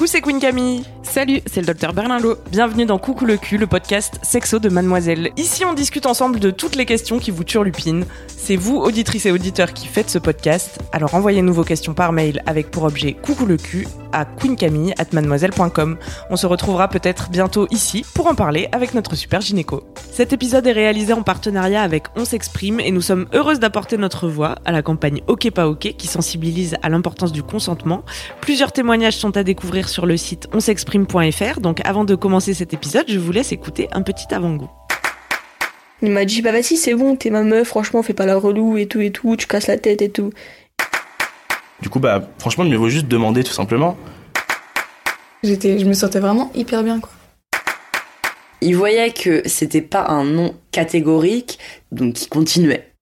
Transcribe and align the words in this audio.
Coucou, 0.00 0.10
c'est 0.10 0.22
Queen 0.22 0.38
Camille. 0.38 0.82
Salut, 1.02 1.40
c'est 1.44 1.60
le 1.60 1.66
docteur 1.66 1.92
Berlinlot. 1.92 2.36
Bienvenue 2.50 2.86
dans 2.86 2.98
Coucou 2.98 3.26
le 3.26 3.36
cul, 3.36 3.58
le 3.58 3.66
podcast 3.66 4.18
sexo 4.22 4.58
de 4.58 4.70
Mademoiselle. 4.70 5.30
Ici, 5.36 5.64
on 5.66 5.74
discute 5.74 6.06
ensemble 6.06 6.40
de 6.40 6.50
toutes 6.50 6.76
les 6.76 6.86
questions 6.86 7.18
qui 7.18 7.30
vous 7.30 7.44
turlupinent. 7.44 8.06
C'est 8.28 8.56
vous, 8.56 8.76
auditrices 8.76 9.26
et 9.26 9.30
auditeurs, 9.30 9.74
qui 9.74 9.86
faites 9.86 10.08
ce 10.08 10.18
podcast. 10.18 10.78
Alors 10.92 11.14
envoyez-nous 11.14 11.52
vos 11.52 11.64
questions 11.64 11.92
par 11.92 12.12
mail 12.12 12.42
avec 12.46 12.70
pour 12.70 12.84
objet 12.84 13.12
Coucou 13.12 13.44
le 13.44 13.58
cul 13.58 13.86
à 14.12 14.24
queencamille@mademoiselle.com. 14.24 15.98
On 16.30 16.36
se 16.36 16.46
retrouvera 16.46 16.88
peut-être 16.88 17.28
bientôt 17.30 17.66
ici 17.70 18.04
pour 18.14 18.26
en 18.26 18.34
parler 18.34 18.68
avec 18.72 18.94
notre 18.94 19.16
super 19.16 19.40
gynéco. 19.40 19.82
Cet 20.12 20.32
épisode 20.32 20.66
est 20.66 20.72
réalisé 20.72 21.12
en 21.12 21.22
partenariat 21.22 21.82
avec 21.82 22.04
On 22.16 22.24
s'exprime 22.24 22.80
et 22.80 22.90
nous 22.90 23.02
sommes 23.02 23.26
heureuses 23.34 23.60
d'apporter 23.60 23.98
notre 23.98 24.28
voix 24.28 24.56
à 24.64 24.72
la 24.72 24.82
campagne 24.82 25.20
OK 25.26 25.50
pas 25.50 25.68
OK 25.68 25.94
qui 25.96 26.06
sensibilise 26.06 26.76
à 26.82 26.88
l'importance 26.88 27.32
du 27.32 27.42
consentement. 27.42 28.04
Plusieurs 28.40 28.72
témoignages 28.72 29.16
sont 29.16 29.36
à 29.36 29.42
découvrir 29.42 29.88
sur 29.90 30.06
le 30.06 30.16
site 30.16 30.48
onsexprime.fr. 30.52 31.60
Donc 31.60 31.80
avant 31.84 32.04
de 32.04 32.14
commencer 32.14 32.54
cet 32.54 32.72
épisode, 32.72 33.04
je 33.08 33.18
vous 33.18 33.32
laisse 33.32 33.52
écouter 33.52 33.88
un 33.92 34.02
petit 34.02 34.32
avant-goût. 34.32 34.70
Il 36.02 36.12
m'a 36.12 36.24
dit 36.24 36.40
bah 36.40 36.52
vas-y 36.52 36.76
c'est 36.76 36.94
bon, 36.94 37.16
t'es 37.16 37.28
ma 37.28 37.42
meuf, 37.42 37.68
franchement 37.68 38.02
fais 38.02 38.14
pas 38.14 38.24
la 38.24 38.36
relou 38.36 38.78
et 38.78 38.86
tout 38.86 39.00
et 39.00 39.10
tout, 39.10 39.36
tu 39.36 39.46
casses 39.46 39.66
la 39.66 39.76
tête 39.76 40.00
et 40.00 40.10
tout. 40.10 40.32
Du 41.82 41.90
coup 41.90 42.00
bah 42.00 42.26
franchement 42.38 42.64
il 42.64 42.70
me 42.70 42.76
vaut 42.76 42.88
juste 42.88 43.06
demander 43.06 43.44
tout 43.44 43.52
simplement. 43.52 43.98
J'étais, 45.42 45.78
je 45.78 45.84
me 45.84 45.92
sentais 45.92 46.20
vraiment 46.20 46.50
hyper 46.54 46.82
bien 46.82 47.00
quoi. 47.00 47.10
Il 48.62 48.76
voyait 48.76 49.10
que 49.10 49.42
c'était 49.46 49.80
pas 49.80 50.06
un 50.08 50.24
non 50.24 50.54
catégorique, 50.70 51.58
donc 51.92 52.22
il 52.22 52.28
continuait. 52.28 52.92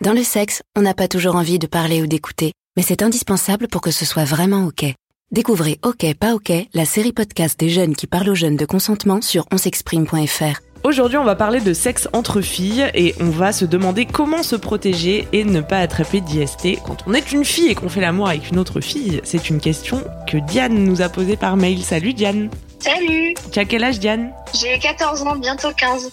Dans 0.00 0.12
le 0.12 0.22
sexe, 0.22 0.62
on 0.76 0.82
n'a 0.82 0.94
pas 0.94 1.08
toujours 1.08 1.34
envie 1.34 1.58
de 1.58 1.66
parler 1.66 2.02
ou 2.02 2.06
d'écouter, 2.06 2.52
mais 2.76 2.84
c'est 2.84 3.02
indispensable 3.02 3.66
pour 3.66 3.80
que 3.80 3.90
ce 3.90 4.04
soit 4.04 4.24
vraiment 4.24 4.66
OK. 4.66 4.84
Découvrez 5.30 5.78
OK 5.84 6.06
pas 6.18 6.34
OK, 6.34 6.50
la 6.72 6.86
série 6.86 7.12
podcast 7.12 7.60
des 7.60 7.68
jeunes 7.68 7.94
qui 7.94 8.06
parlent 8.06 8.30
aux 8.30 8.34
jeunes 8.34 8.56
de 8.56 8.64
consentement 8.64 9.20
sur 9.20 9.44
onsexprime.fr. 9.52 10.60
Aujourd'hui, 10.84 11.18
on 11.18 11.24
va 11.24 11.34
parler 11.34 11.60
de 11.60 11.74
sexe 11.74 12.08
entre 12.14 12.40
filles 12.40 12.90
et 12.94 13.14
on 13.20 13.28
va 13.28 13.52
se 13.52 13.66
demander 13.66 14.06
comment 14.06 14.42
se 14.42 14.56
protéger 14.56 15.28
et 15.34 15.44
ne 15.44 15.60
pas 15.60 15.80
attraper 15.80 16.22
d'IST 16.22 16.78
quand 16.82 17.04
on 17.06 17.12
est 17.12 17.30
une 17.30 17.44
fille 17.44 17.68
et 17.68 17.74
qu'on 17.74 17.90
fait 17.90 18.00
l'amour 18.00 18.28
avec 18.28 18.50
une 18.50 18.58
autre 18.58 18.80
fille. 18.80 19.20
C'est 19.22 19.50
une 19.50 19.60
question 19.60 20.02
que 20.26 20.38
Diane 20.38 20.82
nous 20.82 21.02
a 21.02 21.10
posée 21.10 21.36
par 21.36 21.58
mail. 21.58 21.82
Salut 21.82 22.14
Diane. 22.14 22.48
Salut, 22.78 23.34
Tu 23.52 23.58
as 23.58 23.66
quel 23.66 23.84
âge 23.84 23.98
Diane? 24.00 24.32
J'ai 24.58 24.78
14 24.78 25.22
ans, 25.24 25.36
bientôt 25.36 25.68
15. 25.76 26.10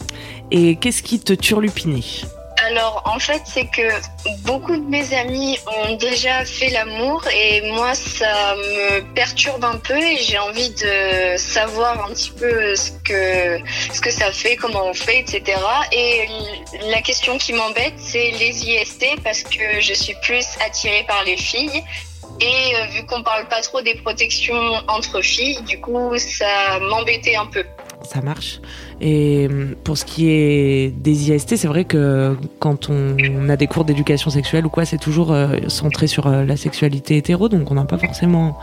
Et 0.52 0.76
qu'est-ce 0.76 1.02
qui 1.04 1.22
te 1.22 1.32
turlupinait? 1.32 2.04
Alors 2.68 3.04
en 3.06 3.20
fait 3.20 3.44
c'est 3.46 3.68
que 3.68 3.88
beaucoup 4.44 4.76
de 4.76 4.90
mes 4.90 5.14
amis 5.14 5.60
ont 5.68 5.96
déjà 5.98 6.44
fait 6.46 6.70
l'amour 6.70 7.24
et 7.28 7.62
moi 7.74 7.94
ça 7.94 8.56
me 8.56 9.02
perturbe 9.14 9.64
un 9.64 9.78
peu 9.78 9.98
et 9.98 10.18
j'ai 10.18 10.40
envie 10.40 10.72
de 10.72 11.38
savoir 11.38 12.06
un 12.06 12.14
petit 12.14 12.32
peu 12.32 12.76
ce 12.76 12.92
que, 13.04 13.60
ce 13.94 14.02
que 14.02 14.10
ça 14.10 14.32
fait, 14.32 14.56
comment 14.56 14.88
on 14.88 14.96
fait, 14.96 15.20
etc. 15.20 15.44
Et 15.92 16.28
la 16.90 17.02
question 17.02 17.38
qui 17.38 17.54
m'embête 17.54 17.94
c'est 17.98 18.32
les 18.32 18.66
IST 18.66 19.22
parce 19.24 19.44
que 19.44 19.80
je 19.80 19.94
suis 19.94 20.16
plus 20.24 20.46
attirée 20.66 21.06
par 21.08 21.24
les 21.24 21.38
filles. 21.38 21.84
Et 22.42 22.76
euh, 22.76 22.86
vu 22.88 23.06
qu'on 23.06 23.24
parle 23.24 23.48
pas 23.48 23.62
trop 23.62 23.82
des 23.82 23.96
protections 23.96 24.74
entre 24.88 25.22
filles, 25.22 25.62
du 25.62 25.80
coup 25.80 26.18
ça 26.18 26.80
m'embêtait 26.80 27.36
un 27.36 27.46
peu. 27.46 27.64
Ça 28.04 28.22
marche. 28.22 28.60
Et 29.02 29.48
hum, 29.50 29.76
pour 29.84 29.98
ce 29.98 30.06
qui 30.06 30.30
est 30.30 30.94
des 30.98 31.32
IST, 31.32 31.58
c'est 31.58 31.68
vrai 31.68 31.84
que 31.86 32.36
quand 32.60 32.90
on 32.90 33.50
a 33.50 33.58
des 33.58 33.68
cours 33.68 33.86
d'éducation 33.86 34.30
sexuelle 34.30 34.66
ou 34.66 34.70
quoi, 34.70 34.86
c'est 34.86 34.98
toujours 34.98 35.32
euh, 35.34 35.58
centré 35.68 36.08
sur 36.08 36.28
euh, 36.28 36.46
la 36.46 36.56
sexualité 36.58 37.18
hétéro, 37.18 37.50
donc 37.50 37.70
on 37.72 37.76
n'a 37.76 37.86
pas 37.86 37.98
forcément 37.98 38.58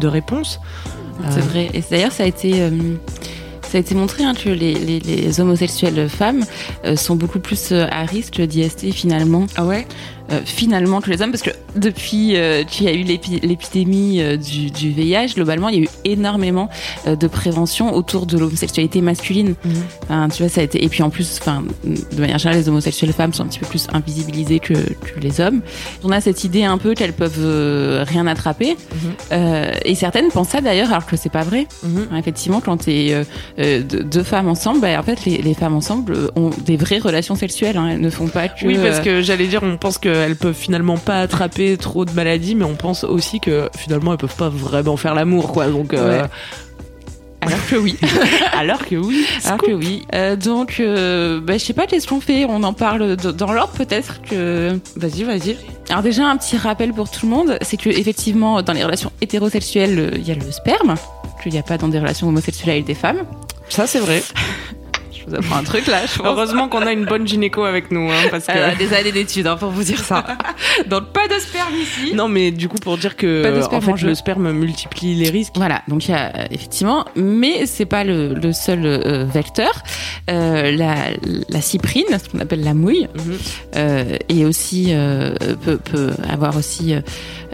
de 0.00 0.06
réponse. 0.08 0.60
C'est 1.30 1.38
Euh, 1.38 1.42
vrai. 1.42 1.68
Et 1.74 1.82
d'ailleurs, 1.90 2.12
ça 2.12 2.22
a 2.24 2.26
été. 2.26 2.60
euh, 2.62 2.70
ça 3.62 3.78
a 3.78 3.80
été 3.82 3.94
montré 3.94 4.24
hein, 4.24 4.34
que 4.34 4.48
les, 4.50 4.74
les, 4.74 4.98
les 4.98 5.40
homosexuelles 5.40 6.08
femmes 6.08 6.44
euh, 6.84 6.96
sont 6.96 7.14
beaucoup 7.14 7.38
plus 7.38 7.70
euh, 7.70 7.86
à 7.92 8.04
risque 8.04 8.40
d'IST 8.40 8.90
finalement, 8.90 9.46
Ah 9.54 9.64
ouais? 9.64 9.86
Euh, 10.32 10.40
finalement 10.44 11.00
que 11.00 11.10
les 11.10 11.22
hommes, 11.22 11.30
parce 11.30 11.42
que 11.42 11.50
depuis 11.76 12.36
euh, 12.36 12.64
qu'il 12.64 12.86
y 12.86 12.88
a 12.88 12.92
eu 12.92 13.02
l'épi- 13.02 13.40
l'épidémie 13.42 14.20
euh, 14.20 14.36
du, 14.36 14.70
du 14.70 14.90
VIH, 14.90 15.34
globalement, 15.34 15.68
il 15.68 15.74
y 15.76 15.78
a 15.78 15.82
eu 15.82 15.88
énormément 16.04 16.68
de 17.06 17.26
prévention 17.26 17.94
autour 17.94 18.26
de 18.26 18.38
l'homosexualité 18.38 19.00
masculine. 19.00 19.54
Mhm. 19.64 19.72
Enfin, 20.04 20.28
tu 20.28 20.42
vois, 20.42 20.50
ça 20.50 20.60
a 20.60 20.64
été. 20.64 20.84
Et 20.84 20.88
puis 20.88 21.02
en 21.02 21.10
plus, 21.10 21.38
enfin, 21.40 21.62
de 21.84 22.20
manière 22.20 22.38
générale, 22.38 22.60
les 22.62 22.68
homosexuelles 22.68 23.12
femmes 23.12 23.32
sont 23.32 23.44
un 23.44 23.46
petit 23.46 23.58
peu 23.58 23.66
plus 23.66 23.86
invisibilisées 23.92 24.58
que, 24.60 24.74
que 24.74 25.20
les 25.20 25.40
hommes. 25.40 25.60
On 26.04 26.10
a 26.10 26.20
cette 26.20 26.44
idée 26.44 26.64
un 26.64 26.78
peu 26.78 26.94
qu'elles 26.94 27.12
peuvent 27.12 28.04
rien 28.08 28.26
attraper. 28.26 28.76
Mhm. 29.30 29.70
Et 29.84 29.94
certaines 29.94 30.28
pensent 30.28 30.48
ça 30.50 30.60
d'ailleurs, 30.60 30.90
alors 30.90 31.06
que 31.06 31.16
c'est 31.16 31.28
pas 31.32 31.42
vrai. 31.42 31.66
Mhm. 31.82 32.08
Effectivement, 32.18 32.60
quand 32.60 32.76
t'es 32.78 33.14
euh, 33.58 33.82
deux, 33.82 34.22
femmes 34.22 34.48
ensemble, 34.48 34.80
bah, 34.80 34.98
en 34.98 35.02
fait, 35.02 35.24
les, 35.24 35.38
les 35.38 35.54
femmes 35.54 35.74
ensemble 35.74 36.30
ont 36.36 36.50
des 36.64 36.76
vraies 36.76 36.98
relations 36.98 37.34
sexuelles. 37.34 37.76
Hein, 37.76 37.88
elles 37.92 38.00
ne 38.00 38.10
font 38.10 38.28
pas 38.28 38.48
que. 38.48 38.66
Oui, 38.66 38.76
parce 38.82 39.00
que 39.00 39.22
j'allais 39.22 39.46
dire, 39.46 39.60
on 39.62 39.76
pense 39.76 39.98
qu'elles 40.20 40.36
peuvent 40.36 40.54
finalement 40.54 40.98
pas 40.98 41.20
attraper 41.20 41.76
trop 41.76 42.04
de 42.04 42.12
maladies, 42.12 42.54
mais 42.54 42.64
on 42.64 42.74
pense 42.74 43.04
aussi 43.04 43.40
que 43.40 43.68
finalement 43.76 44.12
elles 44.12 44.18
peuvent 44.18 44.36
pas 44.36 44.48
vraiment 44.48 44.96
faire 44.96 45.14
l'amour, 45.14 45.52
quoi. 45.52 45.68
Donc, 45.68 45.94
euh, 45.94 46.22
Ouais. 46.22 46.28
Alors 47.42 47.66
que 47.66 47.76
oui. 47.76 47.96
alors 48.52 48.84
que 48.84 48.96
oui. 48.96 49.24
Alors 49.44 49.58
que 49.58 49.70
oui. 49.72 50.02
Euh, 50.14 50.36
donc, 50.36 50.76
euh, 50.78 51.40
bah, 51.40 51.54
je 51.54 51.64
sais 51.64 51.72
pas 51.72 51.86
qu'est-ce 51.86 52.06
qu'on 52.06 52.20
fait? 52.20 52.44
On 52.44 52.62
en 52.62 52.74
parle 52.74 53.16
dans 53.16 53.52
l'ordre 53.52 53.72
peut-être 53.72 54.20
que. 54.22 54.78
Vas-y, 54.96 55.24
vas-y. 55.24 55.56
Alors 55.88 56.02
déjà 56.02 56.26
un 56.26 56.36
petit 56.36 56.58
rappel 56.58 56.92
pour 56.92 57.10
tout 57.10 57.26
le 57.26 57.30
monde, 57.30 57.58
c'est 57.62 57.78
que 57.78 57.88
effectivement 57.88 58.62
dans 58.62 58.74
les 58.74 58.84
relations 58.84 59.10
hétérosexuelles, 59.22 59.98
euh, 59.98 60.10
il 60.16 60.28
y 60.28 60.32
a 60.32 60.34
le 60.34 60.52
sperme, 60.52 60.96
qu'il 61.42 61.52
n'y 61.52 61.58
a 61.58 61.62
pas 61.62 61.78
dans 61.78 61.88
des 61.88 61.98
relations 61.98 62.28
homosexuelles 62.28 62.70
avec 62.70 62.84
des 62.84 62.94
femmes. 62.94 63.24
Ça, 63.70 63.86
c'est 63.86 64.00
vrai. 64.00 64.22
Vous 65.30 65.36
apprends 65.36 65.56
un 65.56 65.64
truc 65.64 65.86
là. 65.86 66.06
Je 66.06 66.18
pense. 66.18 66.26
Heureusement 66.26 66.68
qu'on 66.68 66.82
a 66.82 66.92
une 66.92 67.04
bonne 67.04 67.26
gynéco 67.26 67.64
avec 67.64 67.90
nous, 67.90 68.10
hein, 68.10 68.28
parce 68.30 68.46
que. 68.46 68.78
Des 68.78 68.94
années 68.94 69.12
d'études 69.12 69.46
hein, 69.46 69.56
pour 69.56 69.70
vous 69.70 69.84
dire 69.84 69.98
ça. 69.98 70.24
donc 70.86 71.12
pas 71.12 71.28
de 71.28 71.38
sperme 71.38 71.74
ici. 71.74 72.14
Non, 72.14 72.28
mais 72.28 72.50
du 72.50 72.68
coup, 72.68 72.78
pour 72.78 72.96
dire 72.98 73.16
que 73.16 73.60
en 73.74 73.80
fait, 73.80 74.02
le 74.02 74.14
sperme 74.14 74.52
multiplie 74.52 75.14
les 75.14 75.30
risques. 75.30 75.52
Voilà, 75.56 75.82
donc 75.88 76.08
il 76.08 76.12
y 76.12 76.14
a 76.14 76.32
euh, 76.34 76.46
effectivement, 76.50 77.04
mais 77.16 77.66
c'est 77.66 77.86
pas 77.86 78.04
le, 78.04 78.34
le 78.34 78.52
seul 78.52 78.84
euh, 78.84 79.24
vecteur. 79.24 79.82
Euh, 80.30 80.72
la, 80.72 80.94
la 81.48 81.60
cyprine, 81.60 82.04
ce 82.10 82.28
qu'on 82.28 82.40
appelle 82.40 82.62
la 82.62 82.74
mouille, 82.74 83.08
euh, 83.76 84.16
est 84.28 84.44
aussi 84.44 84.94
peut, 85.64 85.76
peut 85.78 86.10
avoir 86.28 86.56
aussi 86.56 86.94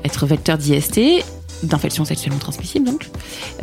être 0.05 0.27
vecteur 0.27 0.59
d'IST, 0.59 1.01
d'infection 1.63 2.05
sexuellement 2.05 2.39
transmissible 2.39 2.87
donc, 2.87 3.09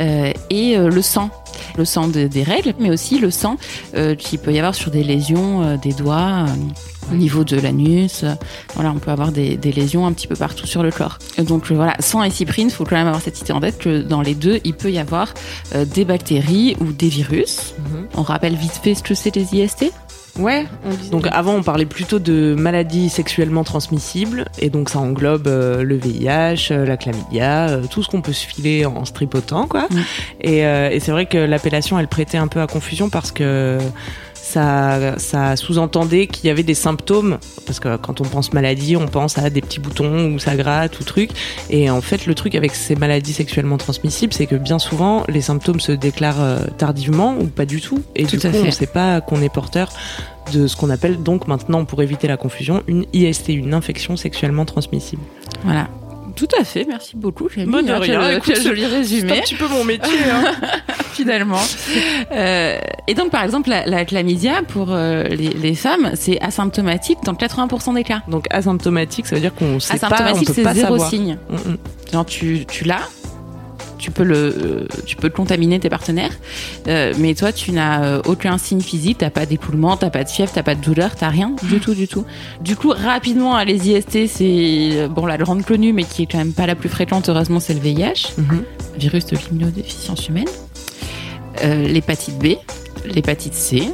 euh, 0.00 0.32
et 0.50 0.76
euh, 0.76 0.88
le 0.90 1.02
sang, 1.02 1.30
le 1.76 1.84
sang 1.84 2.08
de- 2.08 2.26
des 2.26 2.42
règles, 2.42 2.74
mais 2.80 2.90
aussi 2.90 3.18
le 3.18 3.30
sang 3.30 3.56
euh, 3.96 4.14
qu'il 4.14 4.38
peut 4.38 4.52
y 4.52 4.58
avoir 4.58 4.74
sur 4.74 4.90
des 4.90 5.04
lésions 5.04 5.62
euh, 5.62 5.76
des 5.76 5.92
doigts. 5.92 6.44
au 7.12 7.14
niveau 7.14 7.44
de 7.44 7.56
l'anus, 7.60 8.24
voilà, 8.74 8.90
on 8.90 8.98
peut 8.98 9.10
avoir 9.10 9.30
des, 9.30 9.58
des 9.58 9.72
lésions 9.72 10.06
un 10.06 10.12
petit 10.14 10.26
peu 10.26 10.36
partout 10.36 10.66
sur 10.66 10.82
le 10.82 10.90
corps. 10.90 11.18
Et 11.36 11.42
donc 11.42 11.70
voilà, 11.70 11.94
sang 12.00 12.22
et 12.24 12.30
cyprine, 12.30 12.70
faut 12.70 12.84
quand 12.84 12.96
même 12.96 13.06
avoir 13.06 13.20
cette 13.22 13.38
idée 13.42 13.52
en 13.52 13.60
tête 13.60 13.76
que 13.78 14.00
dans 14.00 14.22
les 14.22 14.34
deux, 14.34 14.58
il 14.64 14.72
peut 14.72 14.90
y 14.90 14.98
avoir 14.98 15.34
des 15.74 16.06
bactéries 16.06 16.76
ou 16.80 16.92
des 16.92 17.10
virus. 17.10 17.74
Mhm. 17.78 18.06
On 18.16 18.22
rappelle 18.22 18.54
vite 18.56 18.80
fait 18.82 18.94
ce 18.94 19.02
que 19.02 19.14
c'est 19.14 19.36
les 19.36 19.54
IST. 19.54 19.92
Ouais. 20.38 20.66
Donc 21.10 21.26
avant, 21.30 21.54
on 21.54 21.62
parlait 21.62 21.86
plutôt 21.86 22.18
de 22.18 22.54
maladies 22.58 23.08
sexuellement 23.08 23.64
transmissibles, 23.64 24.46
et 24.58 24.70
donc 24.70 24.88
ça 24.88 24.98
englobe 24.98 25.46
euh, 25.46 25.82
le 25.82 25.96
VIH, 25.96 26.72
euh, 26.72 26.84
la 26.84 26.96
chlamydia, 26.96 27.68
euh, 27.68 27.82
tout 27.88 28.02
ce 28.02 28.08
qu'on 28.08 28.20
peut 28.20 28.32
se 28.32 28.46
filer 28.46 28.84
en 28.84 29.04
se 29.04 29.12
tripotant, 29.12 29.66
quoi. 29.66 29.86
Mm. 29.90 29.98
Et, 30.40 30.66
euh, 30.66 30.90
et 30.90 31.00
c'est 31.00 31.12
vrai 31.12 31.26
que 31.26 31.38
l'appellation, 31.38 31.98
elle 31.98 32.08
prêtait 32.08 32.38
un 32.38 32.48
peu 32.48 32.60
à 32.60 32.66
confusion 32.66 33.10
parce 33.10 33.30
que 33.30 33.78
ça, 34.44 35.18
ça 35.18 35.56
sous-entendait 35.56 36.26
qu'il 36.26 36.46
y 36.46 36.50
avait 36.50 36.62
des 36.62 36.74
symptômes, 36.74 37.38
parce 37.64 37.80
que 37.80 37.96
quand 37.96 38.20
on 38.20 38.24
pense 38.24 38.52
maladie, 38.52 38.94
on 38.94 39.06
pense 39.06 39.38
à 39.38 39.48
des 39.48 39.62
petits 39.62 39.80
boutons 39.80 40.34
ou 40.34 40.38
ça 40.38 40.54
gratte 40.54 41.00
ou 41.00 41.04
truc. 41.04 41.30
Et 41.70 41.88
en 41.88 42.02
fait, 42.02 42.26
le 42.26 42.34
truc 42.34 42.54
avec 42.54 42.74
ces 42.74 42.94
maladies 42.94 43.32
sexuellement 43.32 43.78
transmissibles, 43.78 44.34
c'est 44.34 44.44
que 44.44 44.56
bien 44.56 44.78
souvent, 44.78 45.24
les 45.28 45.40
symptômes 45.40 45.80
se 45.80 45.92
déclarent 45.92 46.42
euh, 46.42 46.58
tardivement 46.76 47.34
ou 47.40 47.46
pas 47.46 47.64
du 47.64 47.80
tout. 47.80 48.02
Et 48.14 48.24
Tout 48.24 48.36
du 48.36 48.46
coup, 48.46 48.52
fait. 48.52 48.68
on 48.68 48.70
sait 48.70 48.86
pas 48.86 49.22
qu'on 49.22 49.40
est 49.40 49.48
porteur 49.48 49.90
de 50.52 50.66
ce 50.66 50.76
qu'on 50.76 50.90
appelle 50.90 51.22
donc 51.22 51.48
maintenant, 51.48 51.86
pour 51.86 52.02
éviter 52.02 52.28
la 52.28 52.36
confusion, 52.36 52.82
une 52.86 53.06
IST, 53.14 53.48
une 53.48 53.72
infection 53.72 54.14
sexuellement 54.14 54.66
transmissible. 54.66 55.22
Voilà. 55.64 55.88
Tout 56.36 56.48
à 56.58 56.64
fait, 56.64 56.84
merci 56.88 57.16
beaucoup. 57.16 57.44
Camille. 57.48 57.70
Bon, 57.70 57.82
de 57.82 57.90
Hein, 57.92 57.98
rien, 58.00 58.20
quel- 58.20 58.36
écoute, 58.56 58.62
joli 58.64 58.80
C'est 58.82 58.86
un 58.86 58.90
résumé, 58.90 59.40
petit 59.40 59.54
peu 59.54 59.68
mon 59.68 59.84
métier. 59.84 60.18
Hein. 60.32 60.52
finalement. 61.12 61.60
Euh, 62.32 62.78
et 63.06 63.14
donc, 63.14 63.30
par 63.30 63.44
exemple, 63.44 63.68
la, 63.70 63.86
la 63.86 64.04
chlamydia, 64.04 64.62
pour 64.66 64.88
euh, 64.90 65.24
les, 65.24 65.50
les 65.50 65.74
femmes, 65.74 66.10
c'est 66.14 66.40
asymptomatique 66.40 67.18
dans 67.24 67.34
80% 67.34 67.94
des 67.94 68.02
cas. 68.04 68.22
Donc 68.28 68.46
asymptomatique, 68.50 69.26
ça 69.26 69.36
veut 69.36 69.40
dire 69.40 69.54
qu'on 69.54 69.78
sait 69.80 69.96
pas, 69.98 70.08
on 70.08 70.12
Asymptomatique, 70.14 70.46
peut 70.48 70.52
c'est 70.54 70.62
pas 70.62 70.74
zéro 70.74 70.88
savoir. 70.94 71.10
signe. 71.10 71.38
Mm, 71.48 71.54
mm. 71.54 71.76
Genre, 72.12 72.26
tu, 72.26 72.66
tu 72.66 72.84
l'as, 72.84 73.08
tu 74.04 74.10
peux 74.10 74.22
le, 74.22 74.36
euh, 74.36 74.86
tu 75.06 75.16
peux 75.16 75.30
contaminer 75.30 75.80
tes 75.80 75.88
partenaires. 75.88 76.32
Euh, 76.88 77.14
mais 77.18 77.34
toi, 77.34 77.52
tu 77.52 77.72
n'as 77.72 78.04
euh, 78.04 78.22
aucun 78.26 78.58
signe 78.58 78.82
physique, 78.82 79.16
t'as 79.18 79.30
pas 79.30 79.46
d'écoulement, 79.46 79.96
t'as 79.96 80.10
pas 80.10 80.24
de 80.24 80.28
fièvre, 80.28 80.52
t'as 80.52 80.62
pas 80.62 80.74
de 80.74 80.82
douleur, 80.82 81.16
t'as 81.16 81.30
rien 81.30 81.54
du 81.62 81.80
tout, 81.80 81.94
du 81.94 82.06
tout. 82.06 82.26
Du 82.60 82.76
coup, 82.76 82.90
rapidement, 82.90 83.58
les 83.64 83.88
IST, 83.88 84.26
c'est 84.26 85.08
bon 85.08 85.24
la 85.24 85.38
grande 85.38 85.64
connue, 85.64 85.94
mais 85.94 86.04
qui 86.04 86.24
est 86.24 86.26
quand 86.26 86.36
même 86.36 86.52
pas 86.52 86.66
la 86.66 86.74
plus 86.74 86.90
fréquente. 86.90 87.30
Heureusement, 87.30 87.60
c'est 87.60 87.72
le 87.72 87.80
VIH, 87.80 88.34
Mhm. 88.36 88.62
virus 88.98 89.24
de 89.26 89.36
l'immunodéficience 89.36 90.28
humaine, 90.28 90.48
Euh, 91.62 91.86
l'hépatite 91.88 92.36
B, 92.38 92.56
l'hépatite 93.06 93.54
C, 93.54 93.88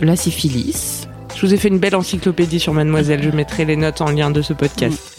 la 0.00 0.16
syphilis. 0.16 1.06
Je 1.34 1.46
vous 1.46 1.54
ai 1.54 1.56
fait 1.56 1.68
une 1.68 1.78
belle 1.78 1.94
encyclopédie 1.94 2.60
sur 2.60 2.74
Mademoiselle. 2.74 3.22
Je 3.22 3.30
mettrai 3.30 3.64
les 3.64 3.76
notes 3.76 4.00
en 4.00 4.10
lien 4.10 4.30
de 4.30 4.42
ce 4.42 4.52
podcast. 4.52 5.11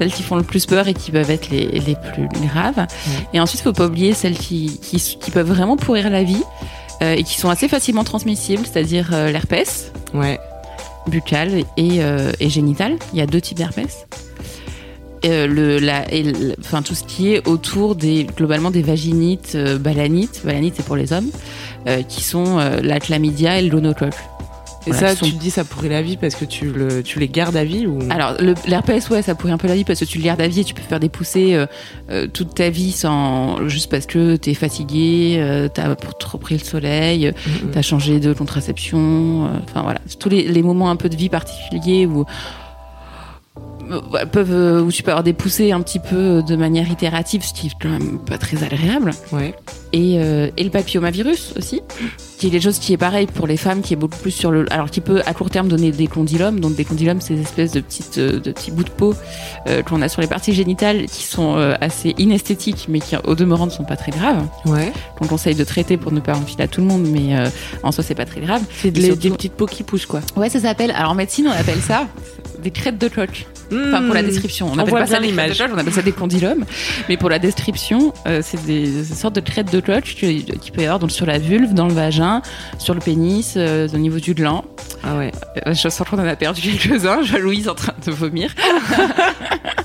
Celles 0.00 0.12
qui 0.12 0.22
font 0.22 0.36
le 0.36 0.42
plus 0.42 0.64
peur 0.64 0.88
et 0.88 0.94
qui 0.94 1.10
peuvent 1.10 1.30
être 1.30 1.50
les, 1.50 1.66
les 1.66 1.94
plus 2.14 2.26
graves. 2.48 2.86
Et 3.34 3.40
ensuite, 3.40 3.60
faut 3.60 3.74
pas 3.74 3.84
oublier 3.86 4.14
celles 4.14 4.38
qui, 4.38 4.80
qui, 4.80 4.96
qui 4.98 5.30
peuvent 5.30 5.46
vraiment 5.46 5.76
pourrir 5.76 6.08
la 6.08 6.22
vie 6.22 6.42
euh, 7.02 7.12
et 7.14 7.22
qui 7.22 7.38
sont 7.38 7.50
assez 7.50 7.68
facilement 7.68 8.02
transmissibles, 8.04 8.62
c'est-à-dire 8.64 9.10
euh, 9.12 9.30
l'herpès 9.30 9.92
Ouais. 10.14 10.40
buccal 11.06 11.64
et, 11.76 12.02
euh, 12.02 12.32
et 12.40 12.48
génital. 12.48 12.96
Il 13.12 13.18
y 13.18 13.22
a 13.22 13.26
deux 13.26 13.42
types 13.42 13.58
d'herpès. 13.58 14.06
Euh, 15.26 15.46
le, 15.46 15.78
la, 15.78 16.10
et 16.10 16.22
le- 16.22 16.54
enfin, 16.60 16.80
tout 16.80 16.94
ce 16.94 17.04
qui 17.04 17.34
est 17.34 17.46
autour 17.46 17.94
des 17.94 18.24
globalement 18.24 18.70
des 18.70 18.80
vaginites, 18.80 19.52
euh, 19.54 19.76
balanites, 19.78 20.40
balanites 20.46 20.76
c'est 20.78 20.86
pour 20.86 20.96
les 20.96 21.12
hommes, 21.12 21.28
euh, 21.88 22.02
qui 22.02 22.22
sont 22.22 22.56
la 22.82 22.98
chlamydia 23.00 23.58
et 23.58 23.62
le 23.62 23.68
gonocoque. 23.68 24.14
Et 24.86 24.92
Voilà, 24.92 25.08
ça, 25.08 25.16
sont- 25.16 25.26
tu 25.26 25.32
te 25.34 25.38
dis 25.38 25.50
ça 25.50 25.64
pourrait 25.64 25.90
la 25.90 26.00
vie 26.00 26.16
parce 26.16 26.34
que 26.34 26.44
tu, 26.46 26.70
le, 26.72 27.02
tu 27.02 27.18
les 27.18 27.28
gardes 27.28 27.56
à 27.56 27.64
vie 27.64 27.86
ou? 27.86 27.98
Alors, 28.08 28.34
l'herpès, 28.66 29.08
ouais, 29.10 29.20
ça 29.20 29.34
pourrait 29.34 29.52
un 29.52 29.58
peu 29.58 29.68
la 29.68 29.74
vie 29.74 29.84
parce 29.84 30.00
que 30.00 30.04
tu 30.06 30.16
le 30.18 30.24
gardes 30.24 30.40
à 30.40 30.48
vie 30.48 30.60
et 30.60 30.64
tu 30.64 30.72
peux 30.72 30.82
faire 30.82 31.00
des 31.00 31.10
poussées 31.10 31.54
euh, 31.54 31.66
euh, 32.10 32.26
toute 32.26 32.54
ta 32.54 32.70
vie 32.70 32.90
sans 32.92 33.68
juste 33.68 33.90
parce 33.90 34.06
que 34.06 34.36
t'es 34.36 34.54
fatigué, 34.54 35.36
euh, 35.38 35.68
t'as 35.68 35.94
trop 35.96 36.38
pris 36.38 36.56
le 36.56 36.64
soleil, 36.64 37.26
euh, 37.26 37.32
t'as 37.72 37.82
changé 37.82 38.20
de 38.20 38.32
contraception. 38.32 39.46
euh, 39.46 39.58
Enfin 39.68 39.82
voilà, 39.82 40.00
tous 40.18 40.28
les, 40.30 40.44
les 40.44 40.62
moments 40.62 40.90
un 40.90 40.96
peu 40.96 41.08
de 41.10 41.16
vie 41.16 41.28
particuliers 41.28 42.06
où 42.06 42.24
peuvent 44.32 44.52
euh, 44.52 44.80
où 44.82 44.90
tu 44.92 45.02
peux 45.02 45.10
avoir 45.10 45.24
des 45.24 45.32
poussées 45.32 45.72
un 45.72 45.80
petit 45.80 45.98
peu 45.98 46.42
de 46.42 46.56
manière 46.56 46.90
itérative, 46.90 47.44
ce 47.44 47.52
qui 47.52 47.68
est 47.68 47.72
quand 47.80 47.88
même 47.88 48.18
pas 48.18 48.38
très 48.38 48.62
agréable. 48.62 49.10
Ouais. 49.32 49.54
Et, 49.92 50.18
euh, 50.18 50.50
et 50.56 50.62
le 50.62 50.70
papillomavirus 50.70 51.54
aussi, 51.58 51.82
qui 52.38 52.46
est 52.46 52.50
quelque 52.50 52.62
chose 52.62 52.78
qui 52.78 52.92
est 52.92 52.96
pareil 52.96 53.26
pour 53.26 53.46
les 53.48 53.56
femmes, 53.56 53.80
qui 53.80 53.92
est 53.92 53.96
beaucoup 53.96 54.18
plus 54.18 54.30
sur 54.30 54.52
le, 54.52 54.72
alors 54.72 54.88
qui 54.90 55.00
peut 55.00 55.20
à 55.26 55.34
court 55.34 55.50
terme 55.50 55.68
donner 55.68 55.90
des 55.90 56.06
condylomes. 56.06 56.60
Donc 56.60 56.76
des 56.76 56.84
condylomes, 56.84 57.20
c'est 57.20 57.34
des 57.34 57.42
espèces 57.42 57.72
de 57.72 57.80
petites, 57.80 58.18
euh, 58.18 58.38
de 58.38 58.52
petits 58.52 58.70
bouts 58.70 58.84
de 58.84 58.90
peau 58.90 59.14
euh, 59.66 59.82
qu'on 59.82 60.00
a 60.02 60.08
sur 60.08 60.20
les 60.20 60.28
parties 60.28 60.52
génitales, 60.52 61.06
qui 61.06 61.24
sont 61.24 61.56
euh, 61.56 61.74
assez 61.80 62.14
inesthétiques, 62.18 62.86
mais 62.88 63.00
qui 63.00 63.16
au 63.24 63.34
demeurant 63.34 63.66
ne 63.66 63.70
sont 63.70 63.84
pas 63.84 63.96
très 63.96 64.12
graves. 64.12 64.46
Ouais. 64.66 64.92
Qu'on 65.18 65.26
conseille 65.26 65.56
de 65.56 65.64
traiter 65.64 65.96
pour 65.96 66.12
ne 66.12 66.20
pas 66.20 66.36
enfiler 66.36 66.64
à 66.64 66.68
tout 66.68 66.80
le 66.80 66.86
monde, 66.86 67.06
mais 67.10 67.36
euh, 67.36 67.48
en 67.82 67.90
soi 67.90 68.04
c'est 68.04 68.14
pas 68.14 68.26
très 68.26 68.40
grave. 68.40 68.62
C'est 68.80 68.92
des, 68.92 69.16
des 69.16 69.30
petites 69.30 69.54
peaux 69.54 69.66
qui 69.66 69.82
poussent 69.82 70.06
quoi. 70.06 70.20
Ouais, 70.36 70.48
ça 70.48 70.60
s'appelle. 70.60 70.92
Alors 70.92 71.10
en 71.10 71.14
médecine, 71.16 71.48
on 71.48 71.60
appelle 71.60 71.80
ça 71.80 72.06
des 72.62 72.70
crêtes 72.70 72.98
de 72.98 73.08
coque. 73.08 73.46
Enfin, 73.72 74.02
pour 74.02 74.14
la 74.14 74.22
description, 74.22 74.68
on 74.68 74.74
On 74.74 74.78
appelle 74.78 74.94
pas 74.94 75.06
ça 75.06 75.20
des 75.20 75.32
crêtes 75.32 75.58
de 75.58 75.74
on 75.74 75.78
appelle 75.78 75.92
ça 75.92 76.02
des 76.02 76.12
condylomes. 76.12 76.64
Mais 77.08 77.16
pour 77.16 77.30
la 77.30 77.38
description, 77.38 78.12
euh, 78.26 78.40
c'est 78.42 78.64
des, 78.64 78.90
des 78.90 79.04
sortes 79.04 79.34
de 79.34 79.40
crêtes 79.40 79.72
de 79.72 79.80
coque 79.80 80.04
qui, 80.04 80.44
qui 80.44 80.70
peut 80.70 80.82
y 80.82 80.84
avoir 80.84 80.98
donc 80.98 81.10
sur 81.10 81.26
la 81.26 81.38
vulve, 81.38 81.74
dans 81.74 81.86
le 81.86 81.94
vagin, 81.94 82.42
sur 82.78 82.94
le 82.94 83.00
pénis, 83.00 83.54
euh, 83.56 83.88
au 83.92 83.98
niveau 83.98 84.18
du 84.18 84.34
gland. 84.34 84.64
Ah 85.02 85.16
ouais. 85.16 85.32
Euh, 85.66 85.74
je 85.74 85.88
sens 85.88 86.08
qu'on 86.08 86.18
en 86.18 86.26
a 86.26 86.36
perdu 86.36 86.60
quelques-uns. 86.60 87.22
Je 87.30 87.36
Louise 87.36 87.68
en 87.68 87.74
train 87.74 87.94
de 88.04 88.10
vomir. 88.10 88.54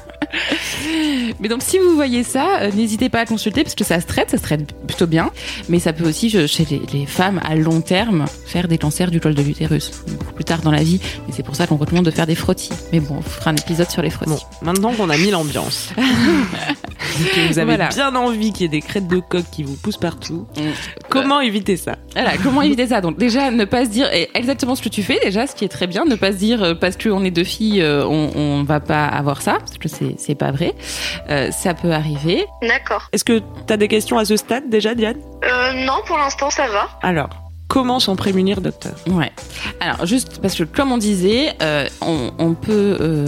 Mais 1.40 1.48
donc, 1.50 1.62
si 1.62 1.80
vous 1.80 1.96
voyez 1.96 2.24
ça, 2.24 2.60
euh, 2.62 2.72
n'hésitez 2.72 3.10
pas 3.10 3.20
à 3.22 3.26
consulter 3.26 3.64
parce 3.64 3.76
que 3.76 3.84
ça 3.84 4.00
se 4.00 4.06
traite, 4.06 4.30
ça 4.32 4.38
se 4.38 4.44
traite 4.44 4.74
plutôt 4.88 5.08
bien. 5.08 5.32
Mais 5.70 5.80
ça 5.80 5.94
peut 5.94 6.08
aussi, 6.08 6.30
je- 6.30 6.48
chez 6.48 6.66
les, 6.70 6.82
les 6.94 7.06
femmes 7.06 7.40
à 7.44 7.56
long 7.56 7.82
terme, 7.82 8.26
faire 8.46 8.68
des 8.68 8.78
cancers 8.78 9.12
du 9.12 9.20
col 9.20 9.36
de 9.36 9.42
l'utérus. 9.42 9.92
Beaucoup 10.20 10.34
plus 10.34 10.44
tard 10.46 10.62
dans 10.62 10.72
la 10.72 10.84
vie. 10.84 11.00
Et 11.28 11.32
c'est 11.32 11.44
pour 11.44 11.56
ça 11.56 11.68
qu'on 11.68 11.78
recommande 11.78 12.06
de 12.06 12.12
faire 12.12 12.28
des 12.28 12.36
frottis. 12.36 12.70
Mais 12.94 13.00
bon, 13.00 13.16
on 13.18 13.22
fera 13.22 13.52
un 13.52 13.56
épisode 13.56 13.90
sur 13.90 14.02
les 14.02 14.10
frottis. 14.10 14.32
Bon, 14.32 14.66
maintenant 14.66 14.94
qu'on 14.94 15.10
a 15.10 15.18
mis 15.18 15.32
l'ambiance, 15.32 15.90
que 15.98 17.48
vous 17.52 17.60
avez 17.60 17.66
Voilà. 17.76 17.90
bien 17.90 18.16
envie 18.16 18.52
qu'il 18.52 18.62
y 18.64 18.66
ait 18.66 18.70
des 18.70 18.82
crêtes 18.82 19.08
de 19.08 19.20
coq 19.20 19.44
qui 19.52 19.64
vous 19.64 19.76
poussent 19.76 19.98
partout, 19.98 20.46
Mm. 20.58 20.62
comment 21.10 21.42
éviter 21.42 21.78
ça? 21.78 21.96
Voilà, 22.14 22.38
comment 22.42 22.62
éviter 22.62 22.88
ça? 22.88 23.02
Donc 23.02 23.18
déjà, 23.18 23.52
ne 23.52 23.66
pas 23.66 23.86
se 23.86 23.90
dire 23.90 24.08
exactement 24.34 24.76
ce 24.76 24.82
que 24.82 24.90
tu 24.90 25.04
fais 25.04 25.20
déjà, 25.24 25.48
ce 25.48 25.56
qui 25.56 25.66
est 25.66 25.70
très 25.70 25.88
bien, 25.88 26.06
ne 26.06 26.16
pas 26.16 26.32
se 26.32 26.38
dire 26.38 26.64
euh, 26.64 26.74
parce 26.76 26.98
qu'on 26.98 27.24
est 27.24 27.32
deux 27.32 27.44
filles, 27.44 27.82
euh, 27.82 28.06
on, 28.06 28.32
on 28.36 28.64
va 28.64 28.80
pas 28.80 29.06
avoir 29.06 29.42
ça, 29.42 29.58
parce 29.60 29.78
que 29.78 29.88
c'est 30.18 30.36
pas 30.36 30.52
vrai. 30.52 30.74
Euh, 31.30 31.52
ça 31.52 31.74
peut 31.74 31.92
arriver. 31.92 32.46
D'accord. 32.62 33.08
Est-ce 33.12 33.24
que 33.24 33.42
t'as 33.68 33.78
des 33.78 33.88
questions 33.88 34.18
à 34.18 34.26
ce 34.26 34.38
stade 34.38 34.70
déjà, 34.70 34.96
Diane? 34.96 35.20
Euh, 35.44 35.74
non, 35.86 36.02
pour 36.06 36.18
l'instant, 36.18 36.50
ça 36.50 36.68
va. 36.68 36.90
Alors, 37.02 37.30
comment 37.68 38.00
s'en 38.00 38.16
prémunir, 38.16 38.62
docteur 38.62 38.94
Ouais. 39.08 39.32
Alors 39.80 40.06
juste 40.06 40.40
parce 40.42 40.56
que 40.56 40.64
comme 40.64 40.92
on 40.92 40.98
disait, 40.98 41.54
euh, 41.62 41.88
on, 42.02 42.32
on 42.38 42.54
peut 42.54 42.98
euh, 43.02 43.26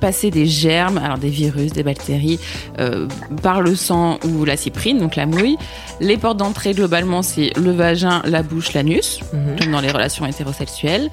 passer 0.00 0.30
des 0.30 0.46
germes, 0.46 0.96
alors 0.98 1.18
des 1.18 1.28
virus, 1.28 1.72
des 1.72 1.82
bactéries, 1.82 2.38
euh, 2.78 3.06
par 3.42 3.60
le 3.60 3.74
sang 3.74 4.18
ou 4.24 4.44
la 4.46 4.56
cyprine, 4.56 4.98
donc 4.98 5.14
la 5.16 5.26
mouille. 5.26 5.56
Les 6.00 6.16
portes 6.16 6.38
d'entrée 6.38 6.72
globalement 6.72 7.20
c'est 7.22 7.52
le 7.58 7.72
vagin, 7.72 8.22
la 8.24 8.42
bouche, 8.42 8.72
l'anus. 8.72 9.20
comme 9.60 9.70
dans 9.72 9.80
les 9.82 9.90
relations 9.90 10.24
hétérosexuelles. 10.24 11.10